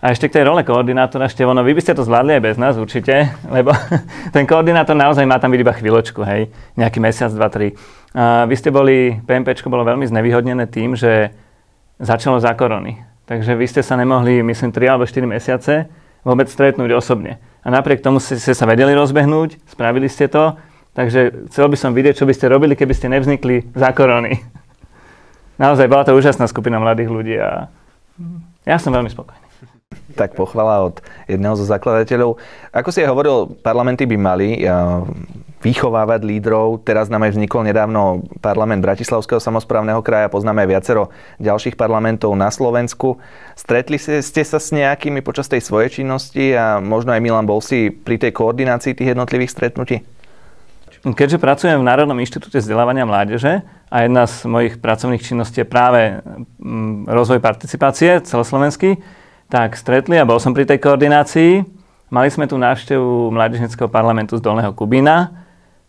A 0.00 0.12
ešte 0.12 0.32
k 0.32 0.40
tej 0.40 0.48
role 0.48 0.64
koordinátora, 0.64 1.28
Števono, 1.28 1.60
vy 1.60 1.76
by 1.76 1.80
ste 1.84 1.96
to 1.96 2.04
zvládli 2.04 2.36
aj 2.36 2.42
bez 2.44 2.56
nás 2.56 2.80
určite, 2.80 3.36
lebo 3.48 3.72
ten 4.34 4.48
koordinátor 4.48 4.96
naozaj 4.96 5.28
má 5.28 5.36
tam 5.36 5.52
byť 5.52 5.60
iba 5.60 5.76
chvíľočku, 5.76 6.20
hej, 6.24 6.52
nejaký 6.76 7.04
mesiac, 7.04 7.32
dva, 7.32 7.48
tri. 7.48 7.76
Vy 8.22 8.54
ste 8.56 8.72
boli, 8.72 9.20
PMPčko 9.28 9.68
bolo 9.68 9.84
veľmi 9.84 10.08
znevýhodnené 10.08 10.64
tým, 10.72 10.96
že 10.96 11.36
začalo 12.00 12.40
za 12.40 12.56
korony. 12.56 13.04
Takže 13.28 13.52
vy 13.52 13.66
ste 13.68 13.84
sa 13.84 14.00
nemohli, 14.00 14.40
myslím, 14.40 14.72
3 14.72 14.96
alebo 14.96 15.04
4 15.04 15.28
mesiace 15.28 15.84
vôbec 16.24 16.48
stretnúť 16.48 16.96
osobne. 16.96 17.36
A 17.60 17.68
napriek 17.68 18.00
tomu 18.00 18.22
ste, 18.22 18.40
ste 18.40 18.56
sa 18.56 18.64
vedeli 18.64 18.96
rozbehnúť, 18.96 19.60
spravili 19.68 20.08
ste 20.08 20.32
to, 20.32 20.56
takže 20.96 21.50
chcel 21.52 21.66
by 21.68 21.76
som 21.76 21.92
vidieť, 21.92 22.16
čo 22.16 22.24
by 22.24 22.32
ste 22.32 22.48
robili, 22.48 22.72
keby 22.72 22.94
ste 22.96 23.12
nevznikli 23.12 23.68
za 23.76 23.92
korony. 23.92 24.40
Naozaj 25.62 25.90
bola 25.90 26.06
to 26.08 26.16
úžasná 26.16 26.48
skupina 26.48 26.80
mladých 26.80 27.10
ľudí 27.10 27.36
a 27.36 27.68
ja 28.64 28.76
som 28.80 28.96
veľmi 28.96 29.12
spokojný. 29.12 29.45
Tak 30.16 30.34
pochvala 30.34 30.90
od 30.90 30.98
jedného 31.30 31.54
zo 31.54 31.62
zakladateľov. 31.62 32.42
Ako 32.74 32.90
si 32.90 33.06
hovoril, 33.06 33.54
parlamenty 33.62 34.02
by 34.02 34.16
mali 34.18 34.48
vychovávať 35.62 36.26
lídrov. 36.26 36.82
Teraz 36.82 37.06
nám 37.06 37.22
aj 37.26 37.38
vznikol 37.38 37.62
nedávno 37.62 38.26
parlament 38.42 38.82
Bratislavského 38.82 39.38
samozprávneho 39.38 40.02
kraja, 40.02 40.32
poznáme 40.32 40.66
aj 40.66 40.70
viacero 40.74 41.02
ďalších 41.38 41.78
parlamentov 41.78 42.34
na 42.34 42.50
Slovensku. 42.50 43.22
Stretli 43.54 43.98
ste 43.98 44.42
sa 44.42 44.58
s 44.58 44.74
nejakými 44.74 45.22
počas 45.22 45.46
tej 45.46 45.62
svojej 45.62 46.02
činnosti 46.02 46.50
a 46.54 46.82
možno 46.82 47.14
aj 47.14 47.22
Milan 47.22 47.46
bol 47.46 47.62
si 47.62 47.94
pri 47.94 48.18
tej 48.18 48.34
koordinácii 48.34 48.94
tých 48.94 49.14
jednotlivých 49.14 49.54
stretnutí? 49.54 50.02
Keďže 51.06 51.38
pracujem 51.38 51.78
v 51.78 51.86
Národnom 51.86 52.18
inštitúte 52.18 52.58
vzdelávania 52.58 53.06
mládeže 53.06 53.62
a 53.86 53.96
jedna 54.02 54.26
z 54.26 54.42
mojich 54.50 54.74
pracovných 54.82 55.22
činností 55.22 55.62
je 55.62 55.68
práve 55.68 56.18
mm, 56.58 57.06
rozvoj 57.06 57.38
participácie 57.38 58.26
celoslovenský, 58.26 58.98
tak 59.46 59.78
stretli 59.78 60.18
a 60.18 60.26
bol 60.26 60.42
som 60.42 60.50
pri 60.50 60.66
tej 60.66 60.82
koordinácii. 60.82 61.62
Mali 62.10 62.28
sme 62.30 62.46
tu 62.46 62.58
návštevu 62.58 63.34
Mládežnického 63.34 63.90
parlamentu 63.90 64.38
z 64.38 64.42
Dolného 64.42 64.70
Kubína, 64.74 65.30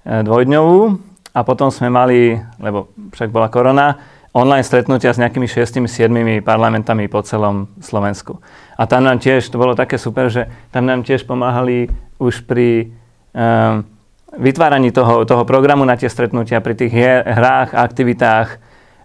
e, 0.02 0.26
dvojdňovú, 0.26 0.98
a 1.38 1.46
potom 1.46 1.70
sme 1.70 1.94
mali, 1.94 2.42
lebo 2.58 2.90
však 3.14 3.30
bola 3.30 3.46
korona, 3.54 4.02
online 4.34 4.66
stretnutia 4.66 5.14
s 5.14 5.22
nejakými 5.22 5.46
6-7 5.46 6.42
parlamentami 6.42 7.06
po 7.06 7.22
celom 7.22 7.70
Slovensku. 7.78 8.42
A 8.74 8.90
tam 8.90 9.06
nám 9.06 9.22
tiež, 9.22 9.46
to 9.46 9.62
bolo 9.62 9.78
také 9.78 10.02
super, 10.02 10.34
že 10.34 10.50
tam 10.74 10.90
nám 10.90 11.06
tiež 11.06 11.30
pomáhali 11.30 11.94
už 12.18 12.46
pri 12.50 12.90
um, 13.34 13.86
vytváraní 14.38 14.90
toho, 14.90 15.26
toho 15.26 15.46
programu 15.46 15.86
na 15.86 15.94
tie 15.94 16.10
stretnutia, 16.10 16.62
pri 16.62 16.74
tých 16.74 16.94
hrách, 17.26 17.78
aktivitách 17.78 18.58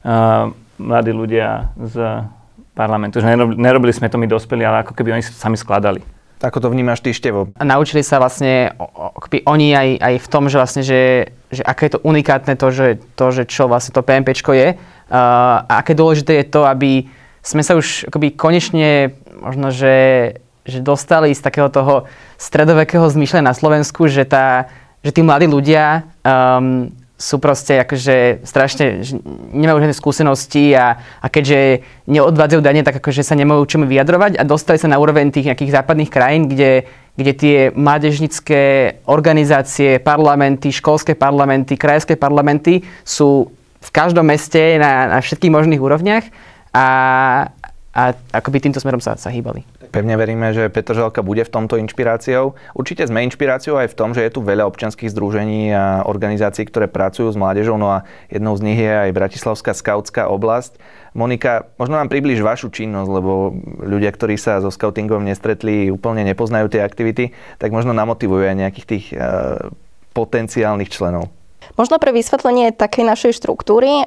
um, 0.04 0.56
mladí 0.80 1.12
ľudia 1.12 1.72
z 1.80 2.24
parlamentu. 2.72 3.20
Že 3.20 3.36
nerobili, 3.36 3.58
nerobili 3.60 3.92
sme 3.92 4.08
to 4.08 4.16
my 4.20 4.26
dospeli, 4.28 4.64
ale 4.64 4.84
ako 4.84 4.92
keby 4.96 5.16
oni 5.16 5.22
sami 5.24 5.56
skladali. 5.56 6.00
Ako 6.42 6.58
to 6.58 6.74
vnímaš 6.74 6.98
ty, 6.98 7.14
Števo? 7.14 7.54
A 7.54 7.62
naučili 7.62 8.02
sa 8.02 8.18
vlastne 8.18 8.74
keby 9.14 9.46
oni 9.46 9.68
aj, 9.78 9.88
aj 10.02 10.14
v 10.18 10.26
tom, 10.26 10.50
že 10.50 10.58
vlastne, 10.58 10.82
že, 10.82 11.30
že 11.54 11.62
aké 11.62 11.86
je 11.86 11.94
to 11.94 12.00
unikátne 12.02 12.58
to, 12.58 12.68
že, 12.74 12.98
to, 13.14 13.26
že 13.30 13.46
čo 13.46 13.70
vlastne 13.70 13.94
to 13.94 14.02
PMPčko 14.02 14.50
je 14.50 14.74
uh, 14.74 15.62
a 15.62 15.72
aké 15.78 15.94
dôležité 15.94 16.42
je 16.42 16.50
to, 16.50 16.66
aby 16.66 17.06
sme 17.46 17.62
sa 17.62 17.78
už 17.78 18.10
akoby 18.10 18.34
konečne 18.34 19.14
možno, 19.38 19.70
že, 19.70 19.94
že 20.66 20.82
dostali 20.82 21.30
z 21.30 21.42
takého 21.42 21.70
toho 21.70 22.10
stredovekého 22.38 23.06
zmýšľania 23.06 23.50
na 23.50 23.54
Slovensku, 23.54 24.10
že, 24.10 24.26
tá, 24.26 24.66
že 25.02 25.14
tí 25.14 25.22
mladí 25.22 25.46
ľudia 25.46 26.06
um, 26.26 26.90
sú 27.22 27.38
proste 27.38 27.78
akože 27.78 28.42
strašne, 28.42 29.06
nemajú 29.54 29.78
žiadne 29.78 29.94
skúsenosti 29.94 30.74
a, 30.74 30.98
a 31.22 31.26
keďže 31.30 31.86
neodvádzajú 32.10 32.58
dane, 32.58 32.82
tak 32.82 32.98
akože 32.98 33.22
sa 33.22 33.38
nemajú 33.38 33.62
čomu 33.70 33.86
vyjadrovať 33.86 34.42
a 34.42 34.42
dostali 34.42 34.82
sa 34.82 34.90
na 34.90 34.98
úroveň 34.98 35.30
tých 35.30 35.46
nejakých 35.54 35.70
západných 35.78 36.10
krajín, 36.10 36.50
kde, 36.50 36.82
kde 37.14 37.32
tie 37.38 37.56
mládežnické 37.70 38.62
organizácie, 39.06 40.02
parlamenty, 40.02 40.74
školské 40.74 41.14
parlamenty, 41.14 41.78
krajské 41.78 42.18
parlamenty 42.18 42.82
sú 43.06 43.54
v 43.78 43.90
každom 43.94 44.26
meste 44.26 44.82
na, 44.82 45.14
na 45.14 45.18
všetkých 45.22 45.54
možných 45.54 45.78
úrovniach 45.78 46.26
a, 46.74 46.86
a 47.92 48.16
akoby 48.32 48.64
týmto 48.64 48.80
smerom 48.80 49.04
sa, 49.04 49.20
sa 49.20 49.28
hýbali. 49.28 49.68
Pevne 49.92 50.16
veríme, 50.16 50.48
že 50.56 50.72
Petržalka 50.72 51.20
bude 51.20 51.44
v 51.44 51.52
tomto 51.52 51.76
inšpiráciou. 51.76 52.56
Určite 52.72 53.04
sme 53.04 53.20
inšpiráciou 53.28 53.76
aj 53.76 53.92
v 53.92 53.96
tom, 54.00 54.16
že 54.16 54.24
je 54.24 54.32
tu 54.32 54.40
veľa 54.40 54.64
občianských 54.64 55.12
združení 55.12 55.68
a 55.76 56.00
organizácií, 56.08 56.64
ktoré 56.64 56.88
pracujú 56.88 57.28
s 57.28 57.36
mládežou, 57.36 57.76
no 57.76 57.92
a 57.92 58.08
jednou 58.32 58.56
z 58.56 58.64
nich 58.64 58.80
je 58.80 58.88
aj 58.88 59.12
Bratislavská 59.12 59.76
skautská 59.76 60.32
oblasť. 60.32 60.80
Monika, 61.12 61.68
možno 61.76 62.00
nám 62.00 62.08
približ 62.08 62.40
vašu 62.40 62.72
činnosť, 62.72 63.10
lebo 63.12 63.52
ľudia, 63.84 64.08
ktorí 64.08 64.40
sa 64.40 64.64
so 64.64 64.72
skautingom 64.72 65.20
nestretli, 65.28 65.92
úplne 65.92 66.24
nepoznajú 66.24 66.72
tie 66.72 66.80
aktivity, 66.80 67.36
tak 67.60 67.76
možno 67.76 67.92
namotivujú 67.92 68.48
aj 68.48 68.56
nejakých 68.56 68.86
tých 68.88 69.04
uh, 69.12 69.68
potenciálnych 70.16 70.88
členov. 70.88 71.28
Možno 71.80 71.96
pre 71.96 72.12
vysvetlenie 72.12 72.76
takej 72.76 73.04
našej 73.08 73.32
štruktúry, 73.38 74.04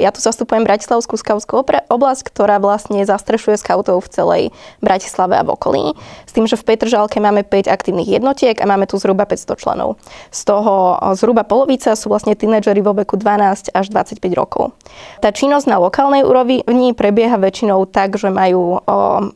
ja 0.00 0.10
tu 0.14 0.20
zastupujem 0.24 0.64
Bratislavskú 0.64 1.20
skautskú 1.20 1.60
oblasť, 1.92 2.22
ktorá 2.32 2.56
vlastne 2.56 3.04
zastrešuje 3.04 3.60
skautov 3.60 4.00
v 4.00 4.08
celej 4.08 4.42
Bratislave 4.80 5.36
a 5.36 5.44
v 5.44 5.52
okolí. 5.52 5.84
S 6.24 6.32
tým, 6.32 6.48
že 6.48 6.56
v 6.56 6.64
Petržalke 6.72 7.20
máme 7.20 7.44
5 7.44 7.68
aktívnych 7.68 8.08
jednotiek 8.08 8.56
a 8.56 8.64
máme 8.64 8.88
tu 8.88 8.96
zhruba 8.96 9.28
500 9.28 9.60
členov. 9.60 10.00
Z 10.32 10.40
toho 10.48 10.96
zhruba 11.18 11.44
polovica 11.44 11.92
sú 11.92 12.08
vlastne 12.08 12.32
tínedžeri 12.32 12.80
vo 12.80 12.96
veku 12.96 13.20
12 13.20 13.76
až 13.76 13.86
25 13.92 14.16
rokov. 14.32 14.72
Tá 15.20 15.28
činnosť 15.34 15.68
na 15.68 15.76
lokálnej 15.76 16.24
úrovni 16.24 16.96
prebieha 16.96 17.36
väčšinou 17.36 17.84
tak, 17.92 18.16
že 18.16 18.32
majú 18.32 18.80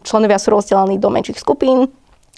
členovia 0.00 0.40
sú 0.40 0.56
rozdelení 0.56 0.96
do 0.96 1.12
menších 1.12 1.36
skupín, 1.36 1.92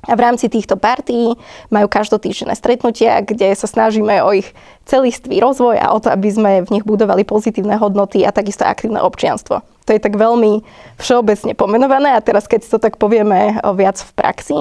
a 0.07 0.14
v 0.14 0.21
rámci 0.23 0.47
týchto 0.47 0.78
partí 0.78 1.35
majú 1.75 1.87
každotýždenné 1.90 2.55
stretnutia, 2.55 3.19
kde 3.25 3.50
sa 3.59 3.67
snažíme 3.67 4.23
o 4.23 4.31
ich 4.31 4.55
celistvý 4.87 5.43
rozvoj 5.43 5.76
a 5.83 5.90
o 5.90 5.99
to, 5.99 6.12
aby 6.14 6.28
sme 6.31 6.52
v 6.62 6.78
nich 6.78 6.85
budovali 6.87 7.26
pozitívne 7.26 7.75
hodnoty 7.75 8.23
a 8.23 8.31
takisto 8.31 8.62
aktívne 8.62 9.02
občianstvo. 9.02 9.59
To 9.88 9.97
je 9.97 10.04
tak 10.04 10.21
veľmi 10.21 10.61
všeobecne 11.00 11.57
pomenované 11.57 12.12
a 12.12 12.21
teraz 12.21 12.45
keď 12.45 12.68
to 12.68 12.76
tak 12.76 13.00
povieme 13.00 13.57
viac 13.73 13.97
v 13.97 14.11
praxi, 14.12 14.59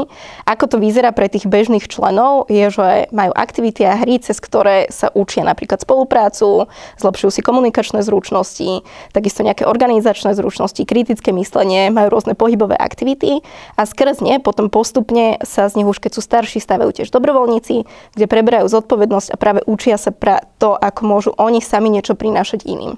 ako 0.47 0.63
to 0.71 0.77
vyzerá 0.79 1.11
pre 1.11 1.27
tých 1.27 1.43
bežných 1.43 1.83
členov, 1.91 2.47
je, 2.47 2.71
že 2.71 3.11
majú 3.11 3.35
aktivity 3.35 3.83
a 3.83 3.99
hry, 3.99 4.23
cez 4.23 4.39
ktoré 4.39 4.87
sa 4.87 5.11
učia 5.11 5.43
napríklad 5.43 5.83
spoluprácu, 5.83 6.71
zlepšujú 6.95 7.31
si 7.35 7.41
komunikačné 7.43 8.07
zručnosti, 8.07 8.87
takisto 9.11 9.43
nejaké 9.43 9.67
organizačné 9.67 10.31
zručnosti, 10.31 10.79
kritické 10.87 11.35
myslenie, 11.35 11.91
majú 11.91 12.07
rôzne 12.07 12.31
pohybové 12.31 12.79
aktivity 12.79 13.43
a 13.75 13.83
skrz 13.83 14.23
ne 14.23 14.39
potom 14.39 14.71
postupne 14.71 15.43
sa 15.43 15.67
z 15.67 15.83
nich 15.83 15.89
už 15.91 15.99
keď 15.99 16.15
sú 16.15 16.21
starší 16.23 16.63
stavajú 16.63 17.03
tiež 17.03 17.11
dobrovoľníci, 17.11 17.83
kde 18.15 18.25
preberajú 18.31 18.71
zodpovednosť 18.71 19.35
a 19.35 19.35
práve 19.35 19.59
učia 19.67 19.99
sa 19.99 20.15
pra 20.15 20.39
to, 20.55 20.71
ako 20.71 21.01
môžu 21.03 21.31
oni 21.35 21.59
sami 21.59 21.91
niečo 21.91 22.15
prinášať 22.15 22.63
iným. 22.63 22.95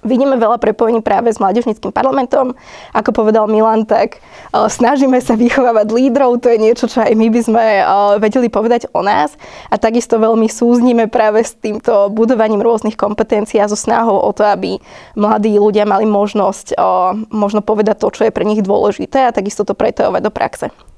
Vidíme 0.00 0.40
veľa 0.40 0.56
prepojení 0.56 1.04
práve 1.04 1.28
s 1.28 1.36
mládežnickým 1.36 1.92
parlamentom. 1.92 2.56
Ako 2.96 3.12
povedal 3.12 3.44
Milan, 3.52 3.84
tak 3.84 4.20
uh, 4.20 4.64
snažíme 4.64 5.20
sa 5.20 5.36
vychovávať 5.36 5.92
lídrov, 5.92 6.40
to 6.40 6.48
je 6.48 6.58
niečo, 6.58 6.88
čo 6.88 7.04
aj 7.04 7.12
my 7.12 7.28
by 7.28 7.40
sme 7.44 7.64
uh, 7.80 8.16
vedeli 8.16 8.48
povedať 8.48 8.88
o 8.96 9.04
nás. 9.04 9.36
A 9.68 9.76
takisto 9.76 10.16
veľmi 10.16 10.48
súznime 10.48 11.04
práve 11.06 11.44
s 11.44 11.52
týmto 11.52 12.08
budovaním 12.08 12.64
rôznych 12.64 12.96
kompetencií 12.96 13.60
a 13.60 13.68
so 13.68 13.76
snahou 13.76 14.16
o 14.16 14.30
to, 14.32 14.44
aby 14.48 14.80
mladí 15.14 15.60
ľudia 15.60 15.84
mali 15.84 16.08
možnosť 16.08 16.80
uh, 16.80 17.12
možno 17.28 17.60
povedať 17.60 18.00
to, 18.00 18.08
čo 18.08 18.22
je 18.24 18.32
pre 18.32 18.48
nich 18.48 18.64
dôležité 18.64 19.28
a 19.28 19.36
takisto 19.36 19.68
to 19.68 19.76
pretojovať 19.76 20.22
do 20.24 20.32
praxe. 20.32 20.89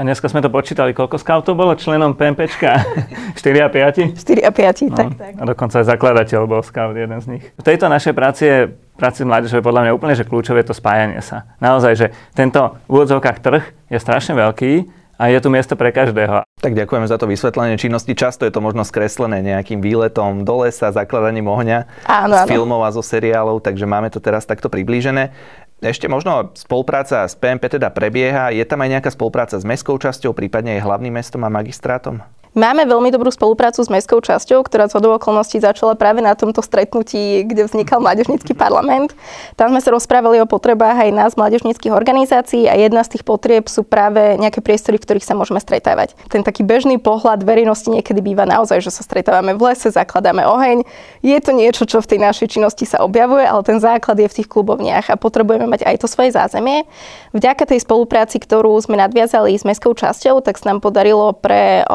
A 0.00 0.04
dneska 0.08 0.32
sme 0.32 0.40
to 0.40 0.48
počítali, 0.48 0.96
koľko 0.96 1.20
scoutov 1.20 1.60
bolo 1.60 1.76
členom 1.76 2.16
PMPčka? 2.16 2.88
4 3.36 3.36
a 3.66 3.68
5? 3.68 4.16
4 4.16 4.48
a 4.48 4.48
5, 4.48 4.88
no. 4.88 4.96
tak, 4.96 5.12
tak. 5.12 5.32
A 5.36 5.44
dokonca 5.44 5.84
aj 5.84 5.92
zakladateľ 5.92 6.48
bol 6.48 6.64
scout, 6.64 6.96
jeden 6.96 7.20
z 7.20 7.36
nich. 7.36 7.44
V 7.44 7.60
tejto 7.60 7.84
našej 7.92 8.16
práci 8.16 8.42
je 8.48 8.58
práci 8.96 9.28
mládeže 9.28 9.60
podľa 9.60 9.84
mňa 9.84 9.92
úplne 9.92 10.16
že 10.16 10.24
kľúčové 10.24 10.64
to 10.64 10.72
spájanie 10.72 11.20
sa. 11.20 11.52
Naozaj, 11.60 11.92
že 12.00 12.06
tento 12.32 12.80
v 12.88 12.96
úvodzovkách 12.96 13.44
trh 13.44 13.64
je 13.92 13.98
strašne 14.00 14.40
veľký 14.40 14.88
a 15.20 15.28
je 15.28 15.36
tu 15.36 15.52
miesto 15.52 15.76
pre 15.76 15.92
každého. 15.92 16.48
Tak 16.64 16.72
ďakujeme 16.72 17.04
za 17.04 17.20
to 17.20 17.28
vysvetlenie 17.28 17.76
činnosti. 17.76 18.16
Často 18.16 18.48
je 18.48 18.52
to 18.56 18.64
možno 18.64 18.88
skreslené 18.88 19.44
nejakým 19.44 19.84
výletom 19.84 20.48
do 20.48 20.64
lesa, 20.64 20.96
zakladaním 20.96 21.44
ohňa 21.44 21.84
áno, 22.08 22.40
z 22.40 22.48
filmov 22.48 22.88
a 22.88 22.90
zo 22.96 23.04
seriálov, 23.04 23.60
takže 23.60 23.84
máme 23.84 24.08
to 24.08 24.16
teraz 24.16 24.48
takto 24.48 24.72
priblížené. 24.72 25.36
Ešte 25.80 26.12
možno 26.12 26.52
spolupráca 26.52 27.24
s 27.24 27.32
PMP 27.32 27.72
teda 27.72 27.88
prebieha. 27.88 28.52
Je 28.52 28.60
tam 28.68 28.84
aj 28.84 29.00
nejaká 29.00 29.10
spolupráca 29.16 29.56
s 29.56 29.64
mestskou 29.64 29.96
časťou, 29.96 30.36
prípadne 30.36 30.76
aj 30.76 30.84
hlavným 30.84 31.16
mestom 31.16 31.40
a 31.40 31.48
magistrátom? 31.48 32.20
Máme 32.50 32.82
veľmi 32.82 33.14
dobrú 33.14 33.30
spoluprácu 33.30 33.78
s 33.78 33.86
mestskou 33.86 34.18
časťou, 34.18 34.66
ktorá 34.66 34.90
z 34.90 34.98
okolností 34.98 35.62
začala 35.62 35.94
práve 35.94 36.18
na 36.18 36.34
tomto 36.34 36.66
stretnutí, 36.66 37.46
kde 37.46 37.70
vznikal 37.70 38.02
Mládežnícky 38.02 38.58
parlament. 38.58 39.14
Tam 39.54 39.70
sme 39.70 39.78
sa 39.78 39.94
rozprávali 39.94 40.42
o 40.42 40.50
potrebách 40.50 40.98
aj 40.98 41.10
nás, 41.14 41.30
mládežníckých 41.38 41.94
organizácií 41.94 42.66
a 42.66 42.74
jedna 42.74 43.06
z 43.06 43.14
tých 43.14 43.22
potrieb 43.22 43.70
sú 43.70 43.86
práve 43.86 44.34
nejaké 44.34 44.58
priestory, 44.66 44.98
v 44.98 45.06
ktorých 45.06 45.30
sa 45.30 45.38
môžeme 45.38 45.62
stretávať. 45.62 46.18
Ten 46.26 46.42
taký 46.42 46.66
bežný 46.66 46.98
pohľad 46.98 47.46
verejnosti 47.46 47.86
niekedy 47.86 48.18
býva 48.18 48.42
naozaj, 48.50 48.82
že 48.82 48.90
sa 48.90 49.06
stretávame 49.06 49.54
v 49.54 49.70
lese, 49.70 49.86
zakladáme 49.94 50.42
oheň. 50.42 50.82
Je 51.22 51.38
to 51.38 51.54
niečo, 51.54 51.86
čo 51.86 52.02
v 52.02 52.10
tej 52.10 52.18
našej 52.18 52.58
činnosti 52.58 52.82
sa 52.82 53.06
objavuje, 53.06 53.46
ale 53.46 53.62
ten 53.62 53.78
základ 53.78 54.18
je 54.18 54.26
v 54.26 54.36
tých 54.42 54.50
klubovniach 54.50 55.06
a 55.06 55.14
potrebujeme 55.14 55.70
mať 55.70 55.86
aj 55.86 56.02
to 56.02 56.10
svoje 56.10 56.34
zázemie. 56.34 56.82
Vďaka 57.30 57.62
tej 57.62 57.86
spolupráci, 57.86 58.42
ktorú 58.42 58.74
sme 58.82 58.98
nadviazali 58.98 59.54
s 59.54 59.62
mestskou 59.62 59.94
časťou, 59.94 60.42
tak 60.42 60.58
sa 60.58 60.74
nám 60.74 60.82
podarilo 60.82 61.30
pre 61.30 61.86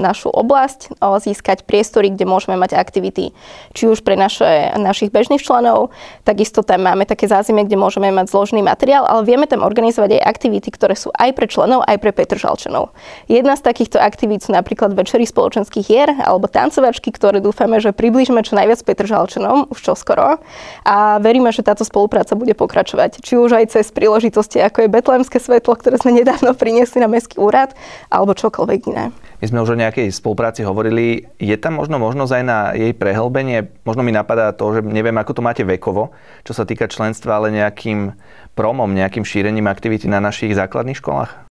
našu 0.00 0.32
oblasť, 0.32 0.96
o, 0.98 1.20
získať 1.20 1.68
priestory, 1.68 2.08
kde 2.10 2.24
môžeme 2.24 2.56
mať 2.56 2.74
aktivity, 2.74 3.36
či 3.76 3.84
už 3.84 4.00
pre 4.00 4.16
naše, 4.16 4.72
našich 4.80 5.12
bežných 5.12 5.44
členov, 5.44 5.92
takisto 6.24 6.64
tam 6.64 6.88
máme 6.88 7.04
také 7.04 7.28
zázemie, 7.28 7.68
kde 7.68 7.76
môžeme 7.76 8.08
mať 8.08 8.32
zložený 8.32 8.64
materiál, 8.64 9.04
ale 9.04 9.28
vieme 9.28 9.44
tam 9.44 9.60
organizovať 9.60 10.18
aj 10.18 10.22
aktivity, 10.24 10.68
ktoré 10.72 10.96
sú 10.96 11.12
aj 11.12 11.36
pre 11.36 11.46
členov, 11.46 11.84
aj 11.84 12.00
pre 12.00 12.10
Petržalčanov. 12.16 12.96
Jedna 13.28 13.54
z 13.54 13.62
takýchto 13.68 14.00
aktivít 14.00 14.48
sú 14.48 14.56
napríklad 14.56 14.96
večery 14.96 15.28
spoločenských 15.28 15.84
hier 15.84 16.08
alebo 16.24 16.48
tancovačky, 16.48 17.12
ktoré 17.12 17.44
dúfame, 17.44 17.78
že 17.78 17.92
priblížime 17.92 18.40
čo 18.40 18.56
najviac 18.56 18.80
Petržalčanom 18.82 19.68
už 19.68 19.78
čoskoro 19.78 20.40
a 20.88 20.96
veríme, 21.20 21.52
že 21.52 21.60
táto 21.66 21.84
spolupráca 21.84 22.32
bude 22.34 22.56
pokračovať. 22.56 23.20
Či 23.20 23.36
už 23.36 23.60
aj 23.60 23.76
cez 23.76 23.92
príležitosti, 23.92 24.62
ako 24.62 24.86
je 24.86 24.94
Betlémske 24.94 25.36
svetlo, 25.36 25.76
ktoré 25.76 26.00
sme 26.00 26.16
nedávno 26.16 26.56
priniesli 26.56 27.02
na 27.02 27.10
Mestský 27.10 27.42
úrad, 27.42 27.76
alebo 28.08 28.32
čokoľvek 28.32 28.80
iné. 28.88 29.12
My 29.40 29.48
sme 29.48 29.64
už 29.64 29.72
o 29.72 29.80
nejakej 29.80 30.12
spolupráci 30.12 30.60
hovorili. 30.68 31.24
Je 31.40 31.56
tam 31.56 31.80
možno 31.80 31.96
možnosť 31.96 32.32
aj 32.36 32.44
na 32.44 32.58
jej 32.76 32.92
prehlbenie? 32.92 33.72
Možno 33.88 34.04
mi 34.04 34.12
napadá 34.12 34.52
to, 34.52 34.76
že 34.76 34.84
neviem, 34.84 35.16
ako 35.16 35.40
to 35.40 35.42
máte 35.42 35.64
vekovo, 35.64 36.12
čo 36.44 36.52
sa 36.52 36.68
týka 36.68 36.92
členstva, 36.92 37.40
ale 37.40 37.48
nejakým 37.48 38.12
promom, 38.52 38.92
nejakým 38.92 39.24
šírením 39.24 39.64
aktivity 39.64 40.12
na 40.12 40.20
našich 40.20 40.52
základných 40.52 41.00
školách? 41.00 41.49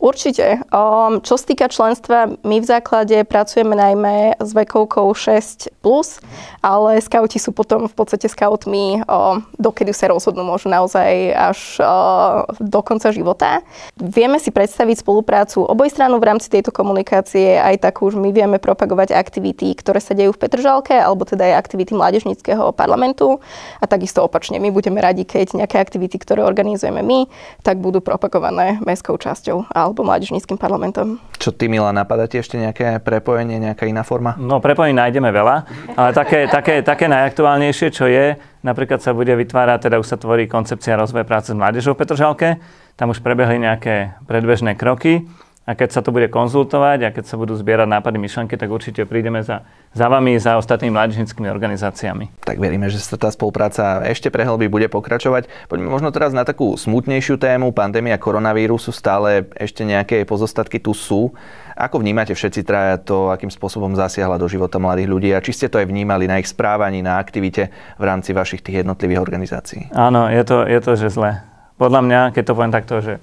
Určite. 0.00 0.64
Um, 0.72 1.20
čo 1.20 1.36
sa 1.36 1.44
týka 1.44 1.68
členstva, 1.68 2.32
my 2.40 2.56
v 2.56 2.66
základe 2.66 3.20
pracujeme 3.28 3.76
najmä 3.76 4.40
s 4.40 4.56
vekovkou 4.56 5.12
6+, 5.12 5.68
plus, 5.84 6.24
ale 6.64 7.04
skauti 7.04 7.36
sú 7.36 7.52
potom 7.52 7.84
v 7.84 7.92
podstate 7.92 8.24
skautmi, 8.24 9.04
um, 9.04 9.44
dokedy 9.60 9.92
sa 9.92 10.08
rozhodnú, 10.08 10.40
môžu 10.40 10.72
naozaj 10.72 11.36
až 11.36 11.60
uh, 11.84 12.48
do 12.56 12.80
konca 12.80 13.12
života. 13.12 13.60
Vieme 14.00 14.40
si 14.40 14.48
predstaviť 14.48 15.04
spoluprácu 15.04 15.68
oboj 15.68 15.92
stranu 15.92 16.16
v 16.16 16.32
rámci 16.32 16.48
tejto 16.48 16.72
komunikácie, 16.72 17.60
aj 17.60 17.84
tak 17.84 18.00
už 18.00 18.16
my 18.16 18.32
vieme 18.32 18.56
propagovať 18.56 19.12
aktivity, 19.12 19.76
ktoré 19.76 20.00
sa 20.00 20.16
dejú 20.16 20.32
v 20.32 20.40
Petržalke, 20.40 20.96
alebo 20.96 21.28
teda 21.28 21.44
aj 21.52 21.60
aktivity 21.60 21.92
Mládežníckého 21.92 22.72
parlamentu. 22.72 23.36
A 23.76 23.84
takisto 23.84 24.24
opačne, 24.24 24.56
my 24.64 24.72
budeme 24.72 25.04
radi, 25.04 25.28
keď 25.28 25.60
nejaké 25.60 25.76
aktivity, 25.76 26.16
ktoré 26.16 26.40
organizujeme 26.40 27.04
my, 27.04 27.28
tak 27.60 27.84
budú 27.84 28.00
propagované 28.00 28.80
mestskou 28.80 29.20
časťou 29.20 29.68
alebo 29.90 30.06
mládežníckým 30.06 30.54
parlamentom. 30.54 31.18
Čo 31.34 31.50
ty, 31.50 31.66
Mila, 31.66 31.90
napadá 31.90 32.30
ti 32.30 32.38
ešte 32.38 32.54
nejaké 32.54 33.02
prepojenie, 33.02 33.58
nejaká 33.58 33.90
iná 33.90 34.06
forma? 34.06 34.38
No, 34.38 34.62
prepojenie 34.62 34.94
nájdeme 34.94 35.34
veľa, 35.34 35.56
ale 35.98 36.10
také, 36.14 36.46
také, 36.46 36.86
také 36.86 37.10
najaktuálnejšie, 37.10 37.88
čo 37.90 38.06
je, 38.06 38.38
napríklad 38.62 39.02
sa 39.02 39.10
bude 39.10 39.34
vytvárať, 39.34 39.90
teda 39.90 39.98
už 39.98 40.06
sa 40.06 40.16
tvorí 40.16 40.46
koncepcia 40.46 40.94
rozvoja 40.94 41.26
práce 41.26 41.50
s 41.50 41.58
mládežou 41.58 41.98
v 41.98 42.06
Petržalke, 42.06 42.62
tam 42.94 43.10
už 43.10 43.18
prebehli 43.18 43.58
nejaké 43.58 44.14
predbežné 44.30 44.78
kroky 44.78 45.26
a 45.70 45.78
keď 45.78 45.88
sa 45.94 46.00
to 46.02 46.10
bude 46.10 46.26
konzultovať 46.34 46.98
a 47.06 47.08
keď 47.14 47.30
sa 47.30 47.38
budú 47.38 47.54
zbierať 47.54 47.86
nápady, 47.86 48.18
myšlenky, 48.18 48.58
tak 48.58 48.66
určite 48.74 49.06
prídeme 49.06 49.38
za, 49.46 49.62
za 49.94 50.10
vami, 50.10 50.34
za 50.34 50.58
ostatnými 50.58 50.90
mládežnickými 50.90 51.46
organizáciami. 51.46 52.42
Tak 52.42 52.58
veríme, 52.58 52.90
že 52.90 52.98
sa 52.98 53.14
tá 53.14 53.30
spolupráca 53.30 54.02
ešte 54.02 54.34
prehlbí, 54.34 54.66
bude 54.66 54.90
pokračovať. 54.90 55.46
Poďme 55.70 55.86
možno 55.86 56.10
teraz 56.10 56.34
na 56.34 56.42
takú 56.42 56.74
smutnejšiu 56.74 57.38
tému. 57.38 57.70
Pandémia 57.70 58.18
koronavírusu 58.18 58.90
stále 58.90 59.46
ešte 59.54 59.86
nejaké 59.86 60.26
pozostatky 60.26 60.82
tu 60.82 60.90
sú. 60.90 61.30
Ako 61.78 62.02
vnímate 62.02 62.34
všetci 62.34 62.66
traja 62.66 62.98
to, 62.98 63.30
akým 63.30 63.48
spôsobom 63.48 63.94
zasiahla 63.94 64.42
do 64.42 64.50
života 64.50 64.82
mladých 64.82 65.08
ľudí 65.08 65.30
a 65.30 65.40
či 65.40 65.54
ste 65.54 65.70
to 65.70 65.78
aj 65.78 65.86
vnímali 65.86 66.26
na 66.26 66.42
ich 66.42 66.50
správaní, 66.50 66.98
na 66.98 67.22
aktivite 67.22 67.70
v 67.94 68.04
rámci 68.04 68.34
vašich 68.34 68.60
tých 68.60 68.82
jednotlivých 68.82 69.22
organizácií? 69.22 69.94
Áno, 69.94 70.26
je 70.26 70.42
to, 70.42 70.66
je 70.66 70.80
to 70.82 70.98
že 70.98 71.14
zle. 71.14 71.40
Podľa 71.78 72.00
mňa, 72.02 72.20
keď 72.34 72.42
to 72.42 72.56
poviem 72.58 72.74
takto, 72.74 72.94
že 73.00 73.14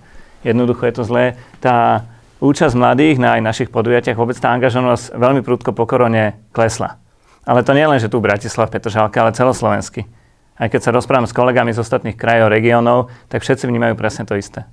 jednoducho 0.48 0.88
je 0.90 0.94
to 0.96 1.04
zlé, 1.04 1.38
tá 1.62 2.08
účasť 2.40 2.76
mladých 2.78 3.18
na 3.18 3.38
aj 3.38 3.42
našich 3.42 3.70
podujatiach, 3.74 4.18
vôbec 4.18 4.38
tá 4.38 4.54
angažovanosť 4.54 5.18
veľmi 5.18 5.42
prudko 5.42 5.74
po 5.74 5.90
korone 5.90 6.38
klesla. 6.54 7.02
Ale 7.48 7.64
to 7.64 7.72
nie 7.72 7.88
len, 7.88 7.98
že 7.98 8.12
tu 8.12 8.20
v 8.20 8.28
Bratislave, 8.28 8.68
Petržalke, 8.68 9.18
ale 9.18 9.32
celoslovensky. 9.32 10.06
Aj 10.58 10.68
keď 10.68 10.90
sa 10.90 10.92
rozprávam 10.92 11.30
s 11.30 11.38
kolegami 11.38 11.72
z 11.72 11.80
ostatných 11.80 12.18
krajov, 12.18 12.52
regiónov, 12.52 13.14
tak 13.30 13.46
všetci 13.46 13.70
vnímajú 13.70 13.94
presne 13.96 14.26
to 14.28 14.36
isté. 14.36 14.66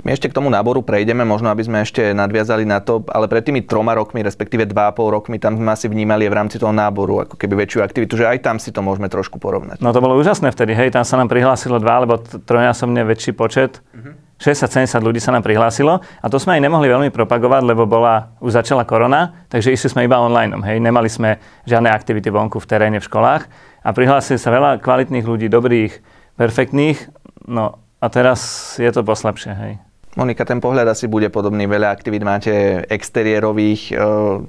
My 0.00 0.16
ešte 0.16 0.32
k 0.32 0.36
tomu 0.36 0.48
náboru 0.48 0.80
prejdeme, 0.80 1.28
možno 1.28 1.52
aby 1.52 1.60
sme 1.60 1.84
ešte 1.84 2.16
nadviazali 2.16 2.64
na 2.64 2.80
to, 2.80 3.04
ale 3.12 3.28
pred 3.28 3.44
tými 3.44 3.60
troma 3.60 3.92
rokmi, 3.92 4.24
respektíve 4.24 4.64
dva 4.64 4.88
a 4.88 4.96
pol 4.96 5.12
rokmi, 5.12 5.36
tam 5.36 5.60
sme 5.60 5.68
asi 5.68 5.92
vnímali 5.92 6.24
v 6.24 6.32
rámci 6.40 6.56
toho 6.56 6.72
náboru 6.72 7.28
ako 7.28 7.36
keby 7.36 7.68
väčšiu 7.68 7.84
aktivitu, 7.84 8.16
že 8.16 8.32
aj 8.32 8.48
tam 8.48 8.56
si 8.56 8.72
to 8.72 8.80
môžeme 8.80 9.12
trošku 9.12 9.36
porovnať. 9.36 9.84
No 9.84 9.92
to 9.92 10.00
bolo 10.00 10.16
úžasné 10.16 10.56
vtedy, 10.56 10.72
hej, 10.72 10.96
tam 10.96 11.04
sa 11.04 11.20
nám 11.20 11.28
prihlásilo 11.28 11.76
dva 11.84 12.00
alebo 12.00 12.16
trojnásobne 12.20 13.04
väčší 13.04 13.36
počet. 13.36 13.84
Uh-huh 13.92 14.27
60-70 14.38 15.02
ľudí 15.02 15.18
sa 15.18 15.34
nám 15.34 15.42
prihlásilo 15.42 15.98
a 15.98 16.26
to 16.30 16.38
sme 16.38 16.58
aj 16.58 16.62
nemohli 16.62 16.86
veľmi 16.86 17.10
propagovať, 17.10 17.62
lebo 17.66 17.90
bola, 17.90 18.34
už 18.38 18.54
začala 18.54 18.86
korona, 18.86 19.46
takže 19.50 19.74
išli 19.74 19.88
sme 19.90 20.06
iba 20.06 20.22
online. 20.22 20.54
Hej. 20.62 20.78
Nemali 20.78 21.10
sme 21.10 21.42
žiadne 21.66 21.90
aktivity 21.90 22.30
vonku 22.30 22.62
v 22.62 22.68
teréne, 22.70 22.98
v 23.02 23.08
školách 23.10 23.50
a 23.82 23.88
prihlásili 23.90 24.38
sa 24.38 24.54
veľa 24.54 24.78
kvalitných 24.78 25.26
ľudí, 25.26 25.50
dobrých, 25.50 25.92
perfektných, 26.38 27.10
no 27.50 27.82
a 27.98 28.06
teraz 28.06 28.74
je 28.78 28.90
to 28.94 29.02
poslepšie. 29.02 29.52
Hej. 29.58 29.72
Monika, 30.18 30.42
ten 30.42 30.58
pohľad 30.58 30.90
asi 30.90 31.06
bude 31.06 31.30
podobný. 31.30 31.70
Veľa 31.70 31.94
aktivít 31.94 32.26
máte 32.26 32.82
exteriérových, 32.90 33.82
e, 33.90 34.02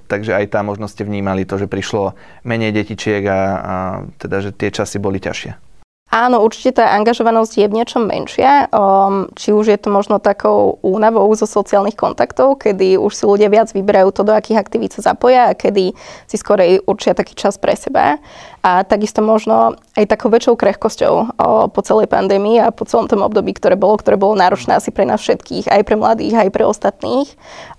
takže 0.10 0.34
aj 0.34 0.46
tam 0.50 0.74
možno 0.74 0.89
ste 0.89 1.05
vnímali 1.05 1.46
to, 1.46 1.62
že 1.62 1.69
prišlo 1.69 2.17
menej 2.41 2.74
detičiek 2.74 3.22
a, 3.29 3.39
a 3.58 3.75
teda, 4.17 4.50
že 4.50 4.51
tie 4.53 4.74
časy 4.74 4.98
boli 4.98 5.22
ťažšie. 5.22 5.68
Áno, 6.10 6.41
určite 6.41 6.82
tá 6.82 6.98
angažovanosť 6.98 7.54
je 7.62 7.67
v 7.69 7.76
niečom 7.78 8.02
menšia. 8.10 8.65
Um, 8.74 9.30
či 9.38 9.54
už 9.54 9.69
je 9.69 9.78
to 9.78 9.93
možno 9.93 10.17
takou 10.17 10.82
únavou 10.82 11.30
zo 11.38 11.45
sociálnych 11.45 11.93
kontaktov, 11.93 12.65
kedy 12.65 12.98
už 12.98 13.13
si 13.13 13.30
ľudia 13.30 13.45
viac 13.45 13.69
vyberajú 13.69 14.10
to, 14.10 14.26
do 14.26 14.34
akých 14.34 14.58
aktivít 14.58 14.98
sa 14.98 15.13
zapoja 15.13 15.54
a 15.54 15.58
kedy 15.58 15.93
si 16.26 16.36
skorej 16.41 16.82
určia 16.89 17.13
taký 17.13 17.38
čas 17.38 17.62
pre 17.62 17.78
seba 17.78 18.17
a 18.60 18.84
takisto 18.84 19.24
možno 19.24 19.80
aj 19.95 20.06
takou 20.12 20.28
väčšou 20.28 20.60
krehkosťou 20.60 21.13
o, 21.15 21.26
po 21.72 21.82
celej 21.84 22.12
pandémii 22.12 22.60
a 22.60 22.76
po 22.76 22.84
celom 22.84 23.08
tom 23.08 23.24
období, 23.24 23.56
ktoré 23.56 23.80
bolo, 23.80 23.95
ktoré 23.95 24.19
bolo 24.19 24.36
náročné 24.36 24.76
asi 24.76 24.91
pre 24.91 25.08
nás 25.08 25.24
všetkých, 25.24 25.72
aj 25.72 25.82
pre 25.88 25.95
mladých, 25.95 26.36
aj 26.36 26.50
pre 26.52 26.67
ostatných. 26.67 27.28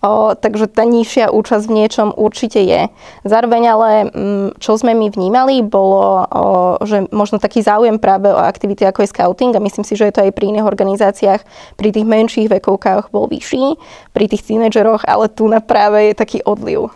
O, 0.01 0.33
takže 0.33 0.73
tá 0.73 0.89
nižšia 0.89 1.33
účasť 1.33 1.65
v 1.69 1.77
niečom 1.77 2.09
určite 2.17 2.65
je. 2.65 2.89
Zároveň 3.29 3.63
ale, 3.77 3.91
m, 4.09 4.09
mm, 4.09 4.49
čo 4.57 4.81
sme 4.81 4.97
my 4.97 5.13
vnímali, 5.13 5.61
bolo, 5.61 6.25
o, 6.25 6.45
že 6.89 7.05
možno 7.13 7.37
taký 7.37 7.61
záujem 7.61 8.01
práve 8.01 8.33
o 8.33 8.41
aktivity 8.41 8.89
ako 8.89 9.05
je 9.05 9.13
scouting 9.13 9.53
a 9.53 9.61
myslím 9.61 9.85
si, 9.85 10.01
že 10.01 10.09
je 10.09 10.15
to 10.17 10.25
aj 10.25 10.33
pri 10.33 10.49
iných 10.49 10.65
organizáciách, 10.65 11.43
pri 11.77 11.89
tých 11.93 12.09
menších 12.09 12.49
vekovkách 12.49 13.13
bol 13.13 13.29
vyšší, 13.29 13.77
pri 14.17 14.25
tých 14.33 14.49
tínedžeroch, 14.49 15.05
ale 15.05 15.29
tu 15.29 15.45
na 15.45 15.61
práve 15.61 16.09
je 16.09 16.15
taký 16.17 16.41
odliv. 16.41 16.89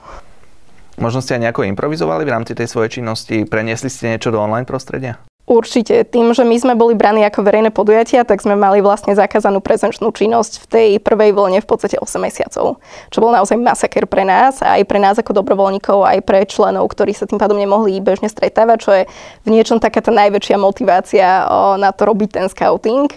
Možno 0.94 1.18
ste 1.20 1.36
aj 1.36 1.50
nejako 1.50 1.66
improvizovali 1.66 2.22
v 2.22 2.32
rámci 2.32 2.52
tej 2.54 2.70
svojej 2.70 3.00
činnosti? 3.00 3.42
Preniesli 3.44 3.90
ste 3.90 4.14
niečo 4.14 4.30
do 4.30 4.38
online 4.38 4.66
prostredia? 4.68 5.18
Určite. 5.44 6.08
Tým, 6.08 6.32
že 6.32 6.40
my 6.40 6.56
sme 6.56 6.72
boli 6.72 6.96
braní 6.96 7.20
ako 7.20 7.44
verejné 7.44 7.68
podujatia, 7.68 8.24
tak 8.24 8.40
sme 8.40 8.56
mali 8.56 8.80
vlastne 8.80 9.12
zakázanú 9.12 9.60
prezenčnú 9.60 10.08
činnosť 10.08 10.64
v 10.64 10.66
tej 10.72 10.88
prvej 11.04 11.36
vlne 11.36 11.60
v 11.60 11.68
podstate 11.68 12.00
8 12.00 12.16
mesiacov. 12.16 12.80
Čo 13.12 13.18
bol 13.20 13.28
naozaj 13.28 13.60
masaker 13.60 14.08
pre 14.08 14.24
nás, 14.24 14.64
aj 14.64 14.80
pre 14.88 14.96
nás 14.96 15.20
ako 15.20 15.44
dobrovoľníkov, 15.44 16.00
aj 16.00 16.24
pre 16.24 16.48
členov, 16.48 16.88
ktorí 16.88 17.12
sa 17.12 17.28
tým 17.28 17.36
pádom 17.36 17.60
nemohli 17.60 18.00
bežne 18.00 18.32
stretávať, 18.32 18.78
čo 18.80 18.90
je 18.96 19.02
v 19.44 19.48
niečom 19.52 19.84
taká 19.84 20.00
tá 20.00 20.08
najväčšia 20.16 20.56
motivácia 20.56 21.44
na 21.76 21.92
to 21.92 22.08
robiť 22.08 22.40
ten 22.40 22.46
scouting. 22.48 23.12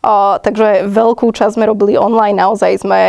O, 0.00 0.40
takže 0.40 0.88
veľkú 0.88 1.28
časť 1.28 1.60
sme 1.60 1.68
robili 1.68 2.00
online, 2.00 2.40
naozaj 2.40 2.80
sme 2.80 3.00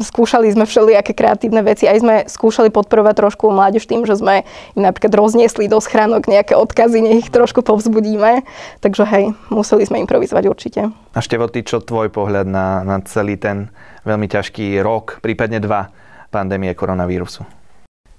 skúšali 0.00 0.48
sme 0.48 0.64
všelijaké 0.64 1.12
kreatívne 1.12 1.60
veci, 1.60 1.84
aj 1.84 1.98
sme 2.00 2.14
skúšali 2.24 2.72
podporovať 2.72 3.14
trošku 3.20 3.52
mládež 3.52 3.84
tým, 3.84 4.08
že 4.08 4.16
sme 4.16 4.48
im 4.72 4.88
napríklad 4.88 5.12
rozniesli 5.20 5.68
do 5.68 5.76
schránok 5.84 6.24
nejaké 6.24 6.56
odkazy, 6.56 7.04
nech 7.04 7.28
ich 7.28 7.30
trošku 7.30 7.60
povzbudíme. 7.60 8.40
Takže 8.80 9.04
hej, 9.04 9.36
museli 9.52 9.84
sme 9.84 10.00
improvizovať 10.00 10.44
určite. 10.48 10.80
A 10.88 11.20
Števo, 11.20 11.44
ty 11.52 11.60
čo 11.60 11.84
tvoj 11.84 12.08
pohľad 12.08 12.48
na, 12.48 12.88
na 12.88 13.04
celý 13.04 13.36
ten 13.36 13.68
veľmi 14.08 14.24
ťažký 14.24 14.80
rok, 14.80 15.20
prípadne 15.20 15.60
dva 15.60 15.92
pandémie 16.32 16.72
koronavírusu? 16.72 17.44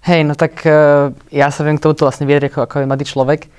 Hej, 0.05 0.29
no 0.29 0.37
tak 0.37 0.61
uh, 0.69 1.09
ja 1.33 1.49
sa 1.49 1.65
viem 1.65 1.81
k 1.81 1.89
tomuto 1.89 2.05
vlastne 2.05 2.29
vyjadriť 2.29 2.53
ako, 2.53 2.59
ako 2.69 2.75
mladý 2.85 3.05
človek. 3.09 3.49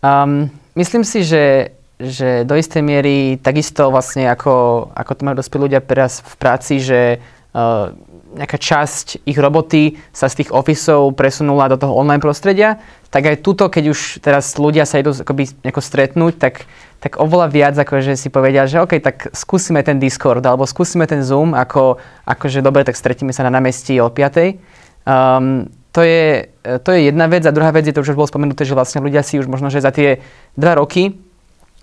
Um, 0.00 0.48
myslím 0.72 1.04
si, 1.04 1.20
že 1.20 1.72
že 1.96 2.44
do 2.44 2.52
istej 2.56 2.84
miery 2.84 3.40
takisto 3.40 3.88
vlastne 3.88 4.28
ako, 4.28 4.88
ako 4.92 5.12
to 5.16 5.24
majú 5.24 5.36
dospelí 5.40 5.60
ľudia 5.72 5.80
teraz 5.80 6.20
v 6.20 6.34
práci, 6.36 6.76
že 6.76 7.24
uh, 7.56 7.96
nejaká 8.36 8.60
časť 8.60 9.24
ich 9.24 9.38
roboty 9.40 9.96
sa 10.12 10.28
z 10.28 10.44
tých 10.44 10.52
ofisov 10.52 11.16
presunula 11.16 11.72
do 11.72 11.80
toho 11.80 11.96
online 11.96 12.20
prostredia, 12.20 12.76
tak 13.08 13.32
aj 13.32 13.40
tuto, 13.40 13.72
keď 13.72 13.96
už 13.96 14.20
teraz 14.20 14.60
ľudia 14.60 14.84
sa 14.84 15.00
idú 15.00 15.16
akoby 15.16 15.48
nejako 15.64 15.80
stretnúť, 15.80 16.34
tak, 16.36 16.68
tak 17.00 17.16
oveľa 17.16 17.48
viac 17.48 17.74
akože 17.80 18.12
si 18.12 18.28
povedia, 18.28 18.68
že 18.68 18.84
OK, 18.84 19.00
tak 19.00 19.32
skúsime 19.32 19.80
ten 19.80 19.96
Discord 19.96 20.44
alebo 20.44 20.68
skúsime 20.68 21.08
ten 21.08 21.24
Zoom, 21.24 21.56
ako, 21.56 21.96
akože 22.28 22.60
dobre, 22.60 22.84
tak 22.84 23.00
stretíme 23.00 23.32
sa 23.32 23.48
na 23.48 23.56
námestí 23.56 23.96
o 24.04 24.12
5. 24.12 25.08
Um, 25.08 25.72
to 25.96 26.04
je, 26.04 26.52
to 26.84 26.92
je 26.92 27.08
jedna 27.08 27.24
vec 27.24 27.40
a 27.48 27.56
druhá 27.56 27.72
vec 27.72 27.88
je 27.88 27.94
to, 27.96 28.04
už 28.04 28.12
bolo 28.12 28.28
spomenuté, 28.28 28.68
že 28.68 28.76
vlastne 28.76 29.00
ľudia 29.00 29.24
si 29.24 29.40
už 29.40 29.48
možno, 29.48 29.72
že 29.72 29.80
za 29.80 29.88
tie 29.88 30.20
dva 30.52 30.76
roky 30.76 31.16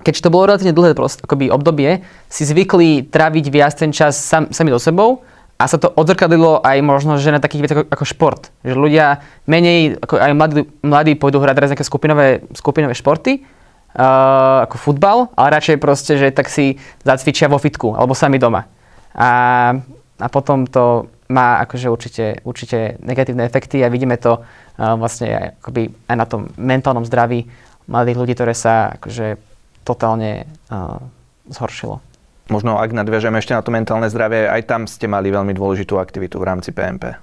keďže 0.04 0.28
to 0.28 0.34
bolo 0.34 0.52
relatívne 0.52 0.76
dlhé 0.76 0.94
prost, 0.94 1.24
akoby 1.24 1.50
obdobie, 1.50 2.04
si 2.28 2.44
zvykli 2.44 3.08
tráviť 3.08 3.46
viac 3.48 3.74
ten 3.74 3.96
čas 3.96 4.20
sam, 4.20 4.52
sami 4.52 4.70
so 4.76 4.80
sebou 4.84 5.24
a 5.58 5.64
sa 5.70 5.80
to 5.80 5.88
odzrkadlilo 5.96 6.60
aj 6.60 6.78
možno, 6.84 7.16
že 7.16 7.32
na 7.32 7.40
takých 7.40 7.62
veciach 7.64 7.80
ako, 7.86 7.90
ako 7.96 8.06
šport. 8.06 8.42
Že 8.68 8.76
ľudia 8.76 9.24
menej, 9.48 9.96
ako 10.02 10.14
aj 10.20 10.32
mladí, 10.36 10.62
mladí 10.84 11.12
pôjdu 11.16 11.40
hrať 11.40 11.56
teraz 11.56 11.70
nejaké 11.72 11.88
skupinové, 11.88 12.28
skupinové 12.52 12.92
športy, 12.98 13.40
uh, 13.40 14.68
ako 14.68 14.76
futbal, 14.76 15.18
ale 15.38 15.56
radšej 15.56 15.78
proste, 15.80 16.20
že 16.20 16.36
tak 16.36 16.52
si 16.52 16.82
zacvičia 17.06 17.48
vo 17.48 17.62
fitku 17.62 17.96
alebo 17.96 18.18
sami 18.18 18.42
doma. 18.42 18.68
A, 19.14 19.30
a 20.20 20.28
potom 20.28 20.66
to 20.68 21.08
má 21.32 21.64
akože 21.64 21.88
určite, 21.88 22.26
určite 22.44 23.00
negatívne 23.00 23.46
efekty 23.46 23.82
a 23.86 23.94
vidíme 23.94 24.18
to 24.18 24.42
uh, 24.42 24.98
vlastne 24.98 25.32
aj, 25.32 25.48
akoby 25.62 25.94
aj 26.10 26.16
na 26.18 26.26
tom 26.26 26.50
mentálnom 26.58 27.06
zdraví 27.06 27.48
mladých 27.88 28.18
ľudí, 28.20 28.34
ktoré 28.36 28.54
sa 28.58 28.98
akože 29.00 29.53
totálne 29.84 30.48
zhoršilo. 31.48 32.00
Možno 32.52 32.76
ak 32.76 32.92
nadviažeme 32.92 33.40
ešte 33.40 33.56
na 33.56 33.64
to 33.64 33.72
mentálne 33.72 34.12
zdravie, 34.12 34.52
aj 34.52 34.68
tam 34.68 34.82
ste 34.84 35.08
mali 35.08 35.32
veľmi 35.32 35.56
dôležitú 35.56 35.96
aktivitu 35.96 36.36
v 36.40 36.48
rámci 36.48 36.76
PMP. 36.76 37.16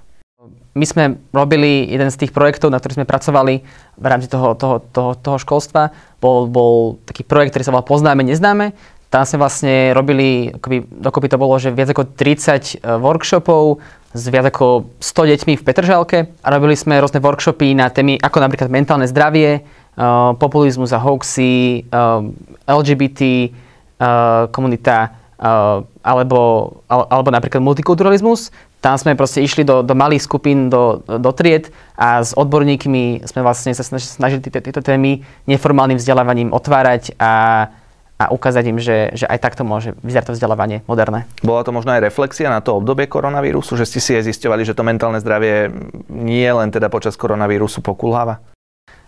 My 0.70 0.86
sme 0.86 1.18
robili 1.34 1.90
jeden 1.90 2.08
z 2.14 2.24
tých 2.24 2.32
projektov, 2.32 2.70
na 2.70 2.78
ktorých 2.78 3.02
sme 3.02 3.10
pracovali 3.10 3.54
v 3.98 4.06
rámci 4.06 4.30
toho, 4.30 4.54
toho, 4.54 4.78
toho, 4.80 5.18
toho 5.18 5.36
školstva. 5.36 5.90
Bol, 6.22 6.46
bol 6.46 7.02
taký 7.04 7.26
projekt, 7.26 7.52
ktorý 7.52 7.64
sa 7.66 7.72
volal 7.74 7.90
Poznáme, 7.90 8.22
neznáme. 8.22 8.72
Tam 9.10 9.26
sme 9.26 9.42
vlastne 9.42 9.90
robili, 9.90 10.54
akoby, 10.54 10.86
dokopy 10.86 11.26
to 11.26 11.42
bolo, 11.42 11.58
že 11.58 11.74
viac 11.74 11.90
ako 11.90 12.14
30 12.14 12.78
e, 12.78 12.94
workshopov 13.02 13.82
s 14.14 14.22
viac 14.30 14.54
ako 14.54 14.94
100 15.02 15.30
deťmi 15.34 15.52
v 15.58 15.64
Petržalke 15.66 16.18
a 16.30 16.46
robili 16.54 16.78
sme 16.78 17.02
rôzne 17.02 17.18
workshopy 17.18 17.74
na 17.74 17.90
témy 17.90 18.22
ako 18.22 18.38
napríklad 18.38 18.70
mentálne 18.70 19.10
zdravie, 19.10 19.66
populizmus 20.40 20.96
a 20.96 20.98
hoaxy, 21.00 21.84
uh, 21.92 22.24
LGBT, 22.64 23.20
uh, 24.00 24.48
komunita 24.48 25.12
uh, 25.36 25.84
alebo, 26.00 26.72
alebo 26.88 27.28
napríklad 27.28 27.60
multikulturalizmus. 27.60 28.48
Tam 28.80 28.96
sme 28.96 29.12
proste 29.12 29.44
išli 29.44 29.60
do, 29.60 29.84
do 29.84 29.92
malých 29.92 30.24
skupín, 30.24 30.72
do, 30.72 31.04
do 31.04 31.30
tried 31.36 31.68
a 32.00 32.24
s 32.24 32.32
odborníkmi 32.32 33.28
sme 33.28 33.44
vlastne 33.44 33.76
sa 33.76 33.84
snažili 33.84 34.40
tieto 34.40 34.80
témy 34.80 35.20
neformálnym 35.44 36.00
vzdelávaním 36.00 36.48
otvárať 36.48 37.12
a, 37.20 37.68
a 38.16 38.24
ukázať 38.32 38.64
im, 38.72 38.80
že, 38.80 39.12
že 39.12 39.28
aj 39.28 39.36
takto 39.36 39.68
môže 39.68 39.92
vyzerať 40.00 40.32
to 40.32 40.36
vzdelávanie 40.40 40.80
moderné. 40.88 41.28
Bola 41.44 41.60
to 41.60 41.76
možno 41.76 41.92
aj 41.92 42.08
reflexia 42.08 42.48
na 42.48 42.64
to 42.64 42.80
obdobie 42.80 43.04
koronavírusu, 43.04 43.76
že 43.76 43.84
ste 43.84 44.00
si 44.00 44.16
aj 44.16 44.32
zistovali, 44.32 44.64
že 44.64 44.72
to 44.72 44.80
mentálne 44.80 45.20
zdravie 45.20 45.68
nie 46.08 46.48
len 46.48 46.72
teda 46.72 46.88
počas 46.88 47.20
koronavírusu 47.20 47.84
pokulháva? 47.84 48.40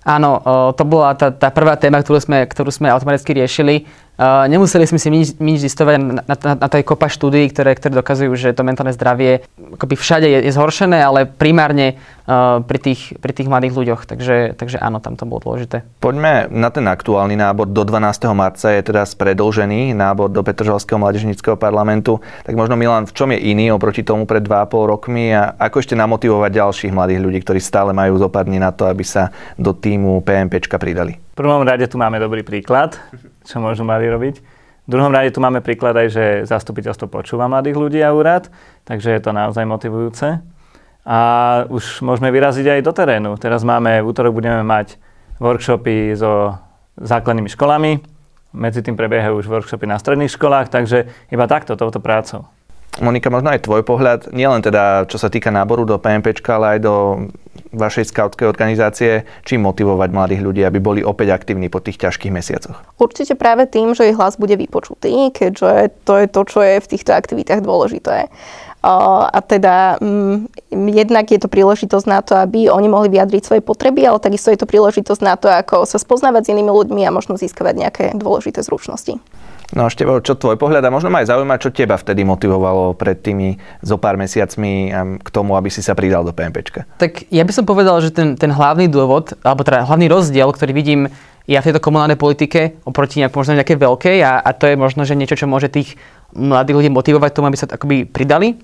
Áno, 0.03 0.43
to 0.75 0.83
bola 0.83 1.15
tá, 1.15 1.31
tá 1.31 1.55
prvá 1.55 1.79
téma, 1.79 2.03
ktorú 2.03 2.19
sme, 2.19 2.43
ktorú 2.51 2.75
sme 2.75 2.91
automaticky 2.91 3.39
riešili. 3.39 3.87
Uh, 4.13 4.45
nemuseli 4.45 4.85
sme 4.85 5.01
si 5.01 5.09
nič, 5.09 5.41
nič 5.41 5.65
zistovať 5.65 5.95
na, 5.97 6.23
na, 6.29 6.37
na 6.37 6.69
tej 6.69 6.85
kopa 6.85 7.09
štúdií, 7.09 7.49
ktoré, 7.49 7.73
ktoré 7.73 7.97
dokazujú, 7.97 8.33
že 8.37 8.53
to 8.53 8.61
mentálne 8.61 8.93
zdravie 8.93 9.41
akoby 9.73 9.95
všade 9.97 10.29
je, 10.29 10.39
je 10.47 10.53
zhoršené, 10.53 11.01
ale 11.01 11.25
primárne 11.25 11.97
uh, 12.29 12.61
pri, 12.61 12.79
tých, 12.79 13.17
pri 13.19 13.33
tých 13.33 13.49
mladých 13.49 13.73
ľuďoch. 13.73 14.01
Takže, 14.05 14.55
takže 14.57 14.77
áno, 14.79 15.01
tam 15.01 15.17
to 15.17 15.25
bolo 15.25 15.41
dôležité. 15.41 15.83
Poďme 15.99 16.47
na 16.53 16.69
ten 16.69 16.85
aktuálny 16.85 17.35
nábor. 17.35 17.73
Do 17.73 17.83
12. 17.89 18.29
marca 18.37 18.69
je 18.69 18.83
teraz 18.85 19.17
predlžený 19.17 19.97
nábor 19.97 20.29
do 20.29 20.45
Petržalského 20.45 21.01
mládežnického 21.01 21.57
parlamentu. 21.57 22.21
Tak 22.45 22.53
možno 22.53 22.77
Milan, 22.77 23.09
v 23.09 23.17
čom 23.17 23.33
je 23.33 23.41
iný 23.41 23.73
oproti 23.73 24.05
tomu 24.05 24.29
pred 24.29 24.45
2,5 24.45 24.93
rokmi 24.93 25.33
a 25.33 25.57
ako 25.57 25.81
ešte 25.81 25.97
namotivovať 25.97 26.51
ďalších 26.53 26.93
mladých 26.93 27.21
ľudí, 27.25 27.39
ktorí 27.43 27.61
stále 27.61 27.97
majú 27.97 28.21
zopadní 28.21 28.61
na 28.61 28.71
to, 28.71 28.87
aby 28.87 29.03
sa 29.03 29.33
do 29.57 29.73
týmu 29.73 30.21
PMPčka 30.21 30.77
pridali? 30.77 31.17
V 31.33 31.41
prvom 31.41 31.65
rade 31.65 31.89
tu 31.89 31.97
máme 31.97 32.21
dobrý 32.21 32.45
príklad 32.45 33.01
čo 33.47 33.63
môžu 33.63 33.87
mladí 33.87 34.09
robiť. 34.09 34.37
V 34.83 34.89
druhom 34.91 35.15
rade 35.15 35.31
tu 35.31 35.39
máme 35.39 35.63
príklad 35.63 35.95
aj, 35.95 36.09
že 36.11 36.25
zastupiteľstvo 36.51 37.07
počúva 37.07 37.47
mladých 37.47 37.79
ľudí 37.79 38.01
a 38.03 38.11
úrad, 38.11 38.51
takže 38.83 39.15
je 39.15 39.21
to 39.23 39.31
naozaj 39.31 39.63
motivujúce. 39.63 40.43
A 41.03 41.19
už 41.71 42.03
môžeme 42.03 42.31
vyraziť 42.35 42.79
aj 42.79 42.81
do 42.83 42.93
terénu. 42.95 43.31
Teraz 43.39 43.63
máme, 43.63 44.03
v 44.03 44.09
útorok 44.11 44.35
budeme 44.35 44.63
mať 44.67 44.99
workshopy 45.39 46.15
so 46.15 46.59
základnými 46.99 47.51
školami, 47.51 48.03
medzi 48.53 48.85
tým 48.85 48.95
prebiehajú 48.95 49.41
už 49.41 49.47
workshopy 49.49 49.89
na 49.89 49.97
stredných 49.97 50.31
školách, 50.31 50.69
takže 50.69 51.09
iba 51.33 51.47
takto, 51.49 51.75
touto 51.75 51.99
prácou. 51.99 52.47
Monika, 53.01 53.33
možno 53.33 53.57
aj 53.57 53.65
tvoj 53.65 53.89
pohľad, 53.89 54.37
nielen 54.37 54.61
teda 54.61 55.09
čo 55.09 55.17
sa 55.17 55.33
týka 55.33 55.49
náboru 55.49 55.89
do 55.89 55.97
PMP, 55.97 56.37
ale 56.53 56.77
aj 56.77 56.79
do 56.85 56.95
vašej 57.73 58.13
skautskej 58.13 58.45
organizácie, 58.45 59.25
či 59.49 59.57
motivovať 59.57 60.13
mladých 60.13 60.45
ľudí, 60.45 60.61
aby 60.61 60.77
boli 60.77 61.01
opäť 61.01 61.33
aktívni 61.33 61.73
po 61.73 61.81
tých 61.81 61.97
ťažkých 61.97 62.29
mesiacoch? 62.29 62.77
Určite 63.01 63.33
práve 63.33 63.65
tým, 63.65 63.97
že 63.97 64.13
ich 64.13 64.19
hlas 64.21 64.37
bude 64.37 64.61
vypočutý, 64.61 65.33
keďže 65.33 66.05
to 66.05 66.21
je 66.21 66.27
to, 66.29 66.41
čo 66.45 66.61
je 66.61 66.75
v 66.85 66.91
týchto 66.93 67.17
aktivitách 67.17 67.65
dôležité. 67.65 68.29
A 68.83 69.39
teda 69.47 69.95
mm, 70.03 70.51
jednak 70.91 71.31
je 71.31 71.39
to 71.39 71.47
príležitosť 71.47 72.07
na 72.11 72.19
to, 72.19 72.35
aby 72.35 72.67
oni 72.67 72.91
mohli 72.91 73.15
vyjadriť 73.15 73.43
svoje 73.47 73.63
potreby, 73.63 74.03
ale 74.05 74.19
takisto 74.19 74.51
je 74.51 74.59
to 74.59 74.67
príležitosť 74.67 75.23
na 75.23 75.39
to, 75.39 75.47
ako 75.47 75.87
sa 75.87 76.03
spoznávať 76.03 76.51
s 76.51 76.53
inými 76.53 76.67
ľuďmi 76.67 77.07
a 77.07 77.15
možno 77.15 77.39
získavať 77.39 77.75
nejaké 77.79 78.05
dôležité 78.19 78.59
zručnosti. 78.59 79.23
No 79.73 79.89
ešte 79.89 80.05
čo 80.05 80.37
tvoj 80.37 80.61
pohľad 80.61 80.85
a 80.85 80.93
možno 80.93 81.09
ma 81.09 81.25
aj 81.25 81.33
zaujíma, 81.33 81.57
čo 81.57 81.73
teba 81.73 81.97
vtedy 81.97 82.29
motivovalo 82.29 82.93
pred 82.93 83.17
tými 83.17 83.57
zo 83.81 83.97
pár 83.97 84.21
mesiacmi 84.21 84.93
k 85.17 85.29
tomu, 85.33 85.57
aby 85.57 85.73
si 85.73 85.81
sa 85.81 85.97
pridal 85.97 86.29
do 86.29 86.37
PMPčka? 86.37 86.85
Tak 87.01 87.33
ja 87.33 87.41
by 87.41 87.53
som 87.57 87.65
povedal, 87.65 87.97
že 88.05 88.13
ten, 88.13 88.37
ten 88.37 88.53
hlavný 88.53 88.93
dôvod, 88.93 89.33
alebo 89.41 89.65
teda 89.65 89.89
hlavný 89.89 90.13
rozdiel, 90.13 90.53
ktorý 90.53 90.77
vidím 90.77 91.09
ja 91.49 91.59
v 91.59 91.73
tejto 91.73 91.83
komunálnej 91.83 92.21
politike 92.21 92.79
oproti 92.87 93.19
nejak, 93.19 93.35
možno 93.35 93.59
nejaké 93.59 93.75
veľkej 93.75 94.19
a, 94.23 94.45
a 94.45 94.51
to 94.55 94.71
je 94.71 94.77
možno, 94.79 95.03
že 95.03 95.19
niečo, 95.19 95.35
čo 95.35 95.51
môže 95.51 95.73
tých 95.73 95.99
mladých 96.37 96.77
ľudí 96.79 96.91
motivovať 96.93 97.31
tomu, 97.35 97.49
aby 97.51 97.59
sa 97.59 97.67
akoby 97.67 98.07
pridali, 98.07 98.61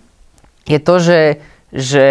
je 0.68 0.78
to, 0.78 0.96
že 1.00 1.20
že 1.68 2.06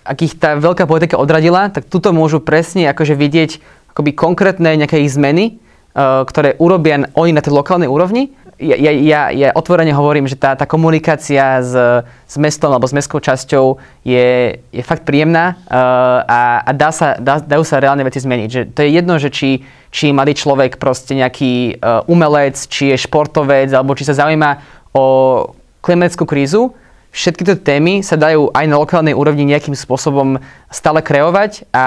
ak 0.00 0.18
ich 0.24 0.34
tá 0.40 0.56
veľká 0.56 0.88
politika 0.88 1.20
odradila, 1.20 1.68
tak 1.68 1.84
tuto 1.92 2.16
môžu 2.16 2.40
presne 2.40 2.88
akože 2.88 3.12
vidieť 3.12 3.50
akoby 3.92 4.16
konkrétne 4.16 4.80
nejaké 4.80 5.04
ich 5.04 5.12
zmeny, 5.12 5.60
ktoré 5.94 6.54
urobia 6.58 7.10
oni 7.14 7.32
na 7.34 7.42
tej 7.42 7.54
lokálnej 7.54 7.90
úrovni. 7.90 8.30
Ja, 8.58 8.74
ja, 8.74 9.30
ja, 9.30 9.54
otvorene 9.54 9.94
hovorím, 9.94 10.26
že 10.26 10.34
tá, 10.34 10.58
tá 10.58 10.66
komunikácia 10.66 11.62
s, 11.62 11.78
s 12.02 12.34
mestom 12.42 12.74
alebo 12.74 12.90
s 12.90 12.94
mestskou 12.94 13.22
časťou 13.22 13.78
je, 14.02 14.58
je 14.74 14.82
fakt 14.82 15.06
príjemná 15.06 15.54
uh, 15.70 16.26
a, 16.26 16.40
a 16.66 16.70
dá 16.74 16.90
sa, 16.90 17.14
dá, 17.22 17.38
dajú 17.38 17.62
sa 17.62 17.78
reálne 17.78 18.02
veci 18.02 18.18
zmeniť. 18.18 18.48
Že 18.50 18.62
to 18.74 18.80
je 18.82 18.90
jedno, 18.90 19.14
že 19.22 19.30
či, 19.30 19.62
či 19.94 20.10
mladý 20.10 20.34
človek 20.34 20.74
proste 20.82 21.14
nejaký 21.14 21.78
uh, 21.78 22.02
umelec, 22.10 22.58
či 22.66 22.90
je 22.90 22.98
športovec, 22.98 23.70
alebo 23.70 23.94
či 23.94 24.02
sa 24.02 24.26
zaujíma 24.26 24.58
o 24.90 25.06
klimatickú 25.78 26.26
krízu, 26.26 26.74
všetky 27.14 27.46
tie 27.46 27.56
témy 27.62 28.02
sa 28.02 28.18
dajú 28.18 28.50
aj 28.58 28.66
na 28.66 28.74
lokálnej 28.74 29.14
úrovni 29.14 29.46
nejakým 29.46 29.78
spôsobom 29.78 30.42
stále 30.66 30.98
kreovať 30.98 31.70
a, 31.70 31.86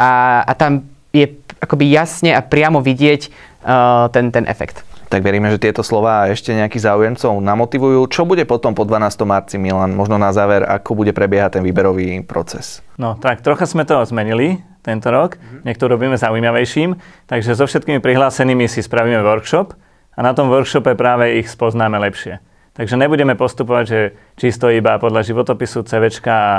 a, 0.00 0.10
a 0.48 0.52
tam 0.56 0.88
je 1.12 1.28
akoby 1.64 1.88
jasne 1.88 2.36
a 2.36 2.44
priamo 2.44 2.84
vidieť 2.84 3.28
uh, 3.28 4.06
ten, 4.12 4.28
ten 4.28 4.44
efekt. 4.44 4.84
Tak 5.08 5.22
veríme, 5.22 5.46
že 5.52 5.62
tieto 5.62 5.86
slova 5.86 6.26
ešte 6.32 6.50
nejakých 6.50 6.90
záujemcov 6.90 7.38
namotivujú. 7.38 8.02
Čo 8.10 8.26
bude 8.26 8.42
potom 8.48 8.74
po 8.74 8.82
12. 8.82 9.22
marci, 9.22 9.56
Milan? 9.60 9.94
Možno 9.94 10.18
na 10.18 10.34
záver, 10.34 10.66
ako 10.66 10.98
bude 10.98 11.14
prebiehať 11.14 11.60
ten 11.60 11.62
výberový 11.62 12.24
proces? 12.26 12.82
No 12.98 13.14
tak, 13.14 13.44
trocha 13.44 13.68
sme 13.68 13.86
to 13.86 14.02
zmenili 14.02 14.64
tento 14.82 15.08
rok. 15.14 15.38
Mm-hmm. 15.38 15.60
Niekto 15.70 15.84
robíme 15.86 16.16
zaujímavejším. 16.18 16.98
Takže 17.30 17.54
so 17.54 17.64
všetkými 17.64 18.02
prihlásenými 18.02 18.66
si 18.66 18.82
spravíme 18.82 19.22
workshop 19.22 19.78
a 20.14 20.20
na 20.20 20.34
tom 20.34 20.50
workshope 20.50 20.98
práve 20.98 21.38
ich 21.38 21.46
spoznáme 21.46 21.94
lepšie. 22.00 22.42
Takže 22.74 22.98
nebudeme 22.98 23.38
postupovať, 23.38 23.84
že 23.86 24.00
čisto 24.34 24.66
iba 24.66 24.98
podľa 24.98 25.22
životopisu, 25.22 25.86
CVčka 25.86 26.34
a 26.34 26.54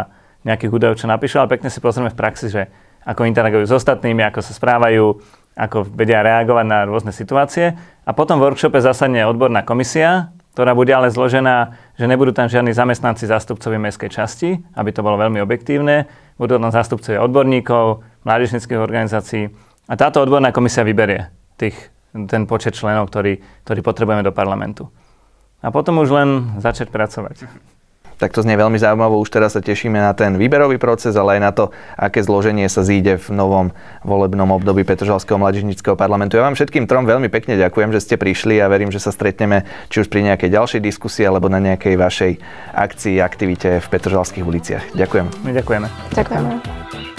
nejakých 0.47 0.71
údajov, 0.71 0.95
čo 0.95 1.11
napíšu, 1.11 1.43
ale 1.43 1.51
pekne 1.51 1.67
si 1.67 1.83
pozrieme 1.83 2.07
v 2.07 2.15
praxi, 2.15 2.47
že 2.47 2.71
ako 3.05 3.29
interagujú 3.29 3.69
s 3.69 3.73
ostatnými, 3.77 4.25
ako 4.25 4.41
sa 4.41 4.51
správajú, 4.51 5.21
ako 5.55 5.87
vedia 5.93 6.25
reagovať 6.25 6.65
na 6.67 6.83
rôzne 6.83 7.15
situácie. 7.15 7.77
A 8.03 8.11
potom 8.11 8.41
v 8.41 8.51
workshope 8.51 8.81
zasadne 8.81 9.23
odborná 9.23 9.63
komisia, 9.63 10.35
ktorá 10.57 10.71
bude 10.71 10.91
ale 10.91 11.11
zložená, 11.11 11.75
že 11.95 12.07
nebudú 12.07 12.31
tam 12.31 12.47
žiadni 12.47 12.71
zamestnanci 12.71 13.27
zástupcovi 13.27 13.75
mestskej 13.79 14.09
časti, 14.11 14.49
aby 14.75 14.89
to 14.91 15.03
bolo 15.03 15.19
veľmi 15.19 15.39
objektívne. 15.43 16.07
Budú 16.35 16.59
tam 16.59 16.71
zástupcovia 16.71 17.23
odborníkov, 17.23 18.03
mládežnických 18.23 18.79
organizácií. 18.79 19.51
A 19.85 19.93
táto 19.95 20.23
odborná 20.23 20.55
komisia 20.55 20.87
vyberie 20.87 21.29
tých, 21.59 21.75
ten 22.11 22.47
počet 22.47 22.75
členov, 22.75 23.11
ktorý, 23.11 23.39
ktorý 23.67 23.79
potrebujeme 23.83 24.23
do 24.23 24.31
parlamentu. 24.31 24.89
A 25.59 25.71
potom 25.75 25.99
už 25.99 26.09
len 26.11 26.29
začať 26.59 26.87
pracovať. 26.87 27.47
Tak 28.15 28.31
to 28.31 28.43
znie 28.43 28.55
veľmi 28.55 28.79
zaujímavo. 28.79 29.19
Už 29.19 29.29
teraz 29.31 29.55
sa 29.55 29.61
tešíme 29.61 29.99
na 29.99 30.15
ten 30.15 30.39
výberový 30.39 30.79
proces, 30.79 31.15
ale 31.19 31.37
aj 31.37 31.41
na 31.41 31.51
to, 31.51 31.63
aké 31.99 32.23
zloženie 32.23 32.67
sa 32.71 32.83
zíde 32.83 33.19
v 33.19 33.27
novom 33.35 33.75
volebnom 34.07 34.47
období 34.55 34.87
Petržalského 34.87 35.35
mladížnického 35.35 35.99
parlamentu. 35.99 36.39
Ja 36.39 36.47
vám 36.47 36.55
všetkým 36.55 36.87
trom 36.87 37.03
veľmi 37.03 37.27
pekne 37.27 37.59
ďakujem, 37.59 37.91
že 37.91 38.03
ste 38.03 38.15
prišli 38.15 38.59
a 38.63 38.71
verím, 38.71 38.93
že 38.93 39.03
sa 39.03 39.11
stretneme 39.11 39.67
či 39.91 40.03
už 40.03 40.07
pri 40.07 40.31
nejakej 40.31 40.49
ďalšej 40.51 40.81
diskusii 40.81 41.27
alebo 41.27 41.51
na 41.51 41.59
nejakej 41.59 41.95
vašej 41.99 42.31
akcii, 42.71 43.19
aktivite 43.19 43.83
v 43.83 43.87
Petržalských 43.91 44.45
uliciach. 44.45 44.83
Ďakujem. 44.95 45.25
My 45.43 45.51
ďakujeme. 45.51 45.87
Ďakujeme. 46.15 47.14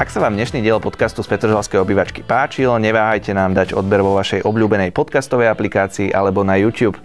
Ak 0.00 0.08
sa 0.08 0.16
vám 0.16 0.32
dnešný 0.32 0.64
diel 0.64 0.80
podcastu 0.80 1.20
z 1.20 1.28
Petržalskej 1.28 1.76
obývačky 1.76 2.24
páčil, 2.24 2.72
neváhajte 2.80 3.36
nám 3.36 3.52
dať 3.52 3.76
odber 3.76 4.00
vo 4.00 4.16
vašej 4.16 4.48
obľúbenej 4.48 4.96
podcastovej 4.96 5.52
aplikácii 5.52 6.16
alebo 6.16 6.40
na 6.40 6.56
YouTube. 6.56 6.96